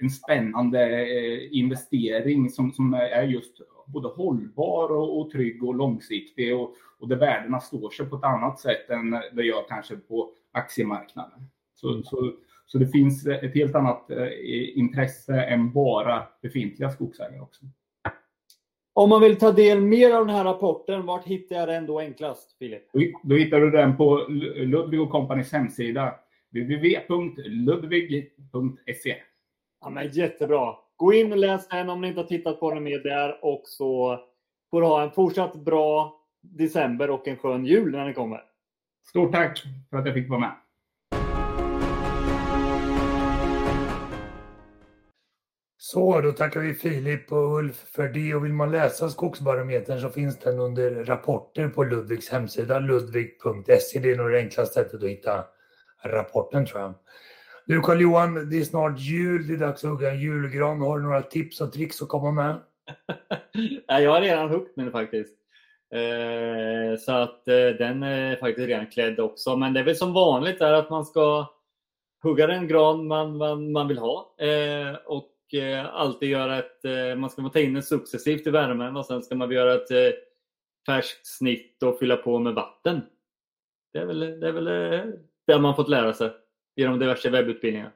en 0.00 0.10
spännande 0.10 1.02
eh, 1.02 1.58
investering 1.58 2.50
som, 2.50 2.72
som 2.72 2.94
är 2.94 3.22
just 3.22 3.60
både 3.86 4.08
hållbar 4.08 4.92
och, 4.92 5.20
och 5.20 5.30
trygg 5.30 5.64
och 5.64 5.74
långsiktig 5.74 6.56
och, 6.56 6.74
och 6.98 7.08
där 7.08 7.16
värdena 7.16 7.60
står 7.60 7.90
sig 7.90 8.06
på 8.06 8.16
ett 8.16 8.24
annat 8.24 8.60
sätt 8.60 8.90
än 8.90 9.10
det 9.32 9.42
gör 9.42 9.64
kanske 9.68 9.96
på 9.96 10.30
aktiemarknaden. 10.52 11.48
Så, 11.74 12.02
så 12.02 12.32
så 12.66 12.78
det 12.78 12.86
finns 12.86 13.26
ett 13.26 13.54
helt 13.54 13.74
annat 13.74 14.10
eh, 14.10 14.78
intresse 14.78 15.40
än 15.40 15.72
bara 15.72 16.22
befintliga 16.42 16.90
skogsägare 16.90 17.40
också. 17.40 17.64
Om 18.92 19.08
man 19.08 19.20
vill 19.20 19.36
ta 19.36 19.52
del 19.52 19.80
mer 19.80 20.14
av 20.14 20.26
den 20.26 20.36
här 20.36 20.44
rapporten, 20.44 21.06
vart 21.06 21.24
hittar 21.24 21.56
jag 21.56 21.68
den 21.68 21.86
då 21.86 22.00
enklast, 22.00 22.58
Filip? 22.58 22.82
Då 23.22 23.36
hittar 23.36 23.60
du 23.60 23.70
den 23.70 23.96
på 23.96 24.26
Ludvig 24.56 25.10
Companys 25.10 25.52
hemsida, 25.52 26.14
www.ludvig.se. 26.54 29.16
Ja, 29.80 29.90
men 29.90 30.10
jättebra. 30.10 30.74
Gå 30.96 31.12
in 31.12 31.32
och 31.32 31.38
läs 31.38 31.68
den 31.68 31.90
om 31.90 32.00
ni 32.00 32.08
inte 32.08 32.20
har 32.20 32.26
tittat 32.26 32.60
på 32.60 32.74
den 32.74 32.84
mer 32.84 32.98
där 32.98 33.44
och 33.44 33.62
så 33.64 34.20
får 34.70 34.80
du 34.80 34.86
ha 34.86 35.02
en 35.02 35.10
fortsatt 35.10 35.54
bra 35.54 36.20
december 36.40 37.10
och 37.10 37.28
en 37.28 37.36
skön 37.36 37.66
jul 37.66 37.92
när 37.92 38.04
den 38.04 38.14
kommer. 38.14 38.40
Stort 39.08 39.32
tack 39.32 39.62
för 39.90 39.96
att 39.96 40.06
jag 40.06 40.14
fick 40.14 40.30
vara 40.30 40.40
med. 40.40 40.54
Så, 45.76 46.20
då 46.20 46.32
tackar 46.32 46.60
vi 46.60 46.74
Filip 46.74 47.32
och 47.32 47.58
Ulf 47.58 47.76
för 47.76 48.08
det. 48.08 48.34
Och 48.34 48.44
vill 48.44 48.52
man 48.52 48.70
läsa 48.70 49.08
Skogsbarometern 49.08 50.00
så 50.00 50.08
finns 50.08 50.38
den 50.38 50.58
under 50.58 51.04
rapporter 51.04 51.68
på 51.68 51.84
Ludvigs 51.84 52.28
hemsida, 52.28 52.78
ludvig.se. 52.78 53.98
Det 53.98 54.10
är 54.10 54.16
nog 54.16 54.30
det 54.30 54.38
enklaste 54.38 54.74
sättet 54.74 55.02
att 55.02 55.08
hitta 55.08 55.44
rapporten 56.04 56.66
tror 56.66 56.80
jag. 56.80 56.94
Du 57.66 57.80
Carl-Johan, 57.80 58.50
det 58.50 58.60
är 58.60 58.64
snart 58.64 58.98
jul, 58.98 59.48
det 59.48 59.54
är 59.54 59.58
dags 59.58 59.84
att 59.84 59.90
hugga 59.90 60.10
en 60.10 60.20
julgran. 60.20 60.80
Har 60.80 60.98
du 60.98 61.04
några 61.04 61.22
tips 61.22 61.60
och 61.60 61.72
tricks 61.72 62.02
att 62.02 62.08
komma 62.08 62.30
med? 62.30 62.60
jag 64.02 64.10
har 64.10 64.20
redan 64.20 64.50
huggit 64.50 64.76
min 64.76 64.92
faktiskt. 64.92 65.38
Eh, 65.94 66.98
så 66.98 67.12
att 67.12 67.48
eh, 67.48 67.66
den 67.78 68.02
är 68.02 68.36
faktiskt 68.36 68.68
redan 68.68 68.86
klädd 68.86 69.20
också. 69.20 69.56
Men 69.56 69.72
det 69.72 69.80
är 69.80 69.84
väl 69.84 69.96
som 69.96 70.12
vanligt 70.12 70.58
där 70.58 70.72
att 70.72 70.90
man 70.90 71.04
ska 71.04 71.46
hugga 72.22 72.46
den 72.46 72.68
gran 72.68 73.06
man, 73.06 73.36
man, 73.36 73.72
man 73.72 73.88
vill 73.88 73.98
ha. 73.98 74.36
Eh, 74.38 74.94
och 75.06 75.30
alltid 75.92 76.28
göra 76.28 76.58
ett, 76.58 77.18
man 77.18 77.30
ska 77.30 77.48
ta 77.48 77.60
in 77.60 77.74
den 77.74 77.82
successivt 77.82 78.46
i 78.46 78.50
värmen 78.50 78.96
och 78.96 79.06
sen 79.06 79.22
ska 79.22 79.34
man 79.34 79.50
göra 79.50 79.74
ett 79.74 80.14
färskt 80.86 81.26
snitt 81.26 81.82
och 81.82 81.98
fylla 81.98 82.16
på 82.16 82.38
med 82.38 82.54
vatten. 82.54 83.00
Det 83.92 83.98
är 83.98 84.06
väl 84.06 84.40
det, 84.40 84.48
är 84.48 84.52
väl, 84.52 85.12
det 85.46 85.58
man 85.58 85.76
fått 85.76 85.88
lära 85.88 86.12
sig 86.12 86.30
genom 86.76 86.98
diverse 86.98 87.30
webbutbildningar. 87.30 87.92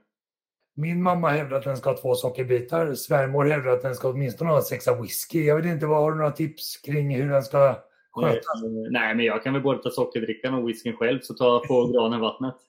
Min 0.76 1.02
mamma 1.02 1.28
hävdar 1.28 1.56
att 1.56 1.64
den 1.64 1.76
ska 1.76 1.90
ha 1.90 1.96
två 1.96 2.14
sockerbitar. 2.14 2.94
Svärmor 2.94 3.44
hävdar 3.44 3.70
att 3.70 3.82
den 3.82 3.94
ska 3.94 4.08
åtminstone 4.08 4.50
ha 4.50 4.62
sexa 4.62 5.00
whisky. 5.00 5.44
Jag 5.44 5.56
vet 5.56 5.66
inte, 5.66 5.87
vad 5.87 5.98
har 5.98 6.12
du 6.12 6.18
några 6.18 6.30
tips 6.30 6.76
kring 6.76 7.16
hur 7.16 7.30
den 7.30 7.42
ska 7.42 7.82
skötas? 8.11 8.62
Nej, 8.90 9.14
men 9.14 9.24
jag 9.24 9.42
kan 9.42 9.52
väl 9.52 9.62
både 9.62 9.82
ta 9.82 9.90
sockerdrickan 9.90 10.54
och 10.54 10.68
whiskyn 10.68 10.96
själv 10.96 11.20
så 11.20 11.34
ta 11.34 11.62
på 11.68 11.87
granen 11.87 12.20
vattnet. 12.20 12.54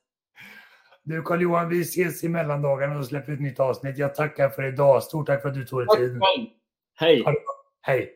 Du 1.04 1.22
Carl-Johan, 1.22 1.70
vi 1.70 1.82
ses 1.82 2.24
i 2.24 2.30
mellandagarna 2.30 3.00
och 3.00 3.06
släpper 3.06 3.34
ett 3.34 3.40
nytt 3.40 3.60
avsnitt. 3.60 3.98
Jag 3.98 4.16
tackar 4.16 4.50
för 4.50 4.64
idag. 4.64 5.04
Stort 5.04 5.28
tack 5.28 5.42
för 5.42 5.50
att 5.50 5.56
du 5.56 5.66
tog 5.66 5.80
dig 5.80 5.98
tid. 5.98 6.20
Hej! 6.96 7.24
Hej! 7.82 8.14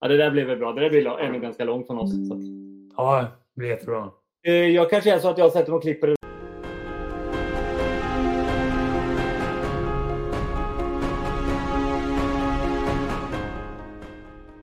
Ja, 0.00 0.08
det 0.08 0.16
där 0.16 0.30
blev 0.30 0.46
väl 0.46 0.58
bra. 0.58 0.72
Det 0.72 0.80
där 0.80 0.90
blir 0.90 1.20
ändå 1.20 1.38
ganska 1.38 1.64
långt 1.64 1.86
från 1.86 1.98
oss. 1.98 2.10
Så. 2.28 2.40
Ja, 2.96 3.20
det 3.54 3.60
blir 3.60 3.68
jättebra. 3.68 4.10
Eh, 4.46 4.54
jag 4.54 4.90
kanske 4.90 5.14
är 5.14 5.18
så 5.18 5.28
att 5.28 5.38
jag 5.38 5.52
sätter 5.52 5.74
och 5.74 5.82
klipper 5.82 6.14